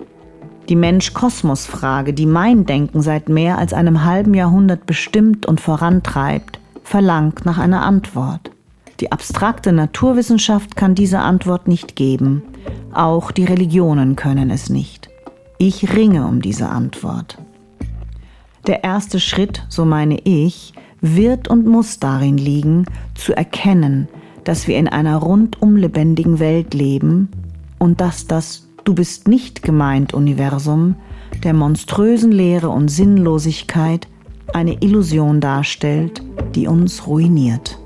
Die 0.68 0.76
Mensch-Kosmos-Frage, 0.76 2.14
die 2.14 2.26
mein 2.26 2.64
Denken 2.64 3.02
seit 3.02 3.28
mehr 3.28 3.58
als 3.58 3.74
einem 3.74 4.04
halben 4.04 4.32
Jahrhundert 4.32 4.86
bestimmt 4.86 5.44
und 5.44 5.60
vorantreibt, 5.60 6.58
verlangt 6.82 7.44
nach 7.44 7.58
einer 7.58 7.82
Antwort. 7.82 8.50
Die 9.02 9.10
abstrakte 9.10 9.72
Naturwissenschaft 9.72 10.76
kann 10.76 10.94
diese 10.94 11.18
Antwort 11.18 11.66
nicht 11.66 11.96
geben. 11.96 12.44
Auch 12.94 13.32
die 13.32 13.44
Religionen 13.44 14.14
können 14.14 14.48
es 14.48 14.70
nicht. 14.70 15.10
Ich 15.58 15.96
ringe 15.96 16.24
um 16.28 16.40
diese 16.40 16.68
Antwort. 16.68 17.36
Der 18.68 18.84
erste 18.84 19.18
Schritt, 19.18 19.64
so 19.68 19.84
meine 19.84 20.20
ich, 20.20 20.72
wird 21.00 21.48
und 21.48 21.66
muss 21.66 21.98
darin 21.98 22.38
liegen, 22.38 22.86
zu 23.16 23.36
erkennen, 23.36 24.06
dass 24.44 24.68
wir 24.68 24.76
in 24.78 24.86
einer 24.86 25.16
rundum 25.16 25.74
lebendigen 25.74 26.38
Welt 26.38 26.72
leben 26.72 27.28
und 27.80 28.00
dass 28.00 28.28
das 28.28 28.68
Du 28.84 28.94
bist 28.94 29.26
nicht 29.26 29.64
gemeint 29.64 30.14
Universum 30.14 30.94
der 31.42 31.54
monströsen 31.54 32.30
Leere 32.30 32.68
und 32.68 32.86
Sinnlosigkeit 32.86 34.06
eine 34.54 34.80
Illusion 34.80 35.40
darstellt, 35.40 36.22
die 36.54 36.68
uns 36.68 37.08
ruiniert. 37.08 37.81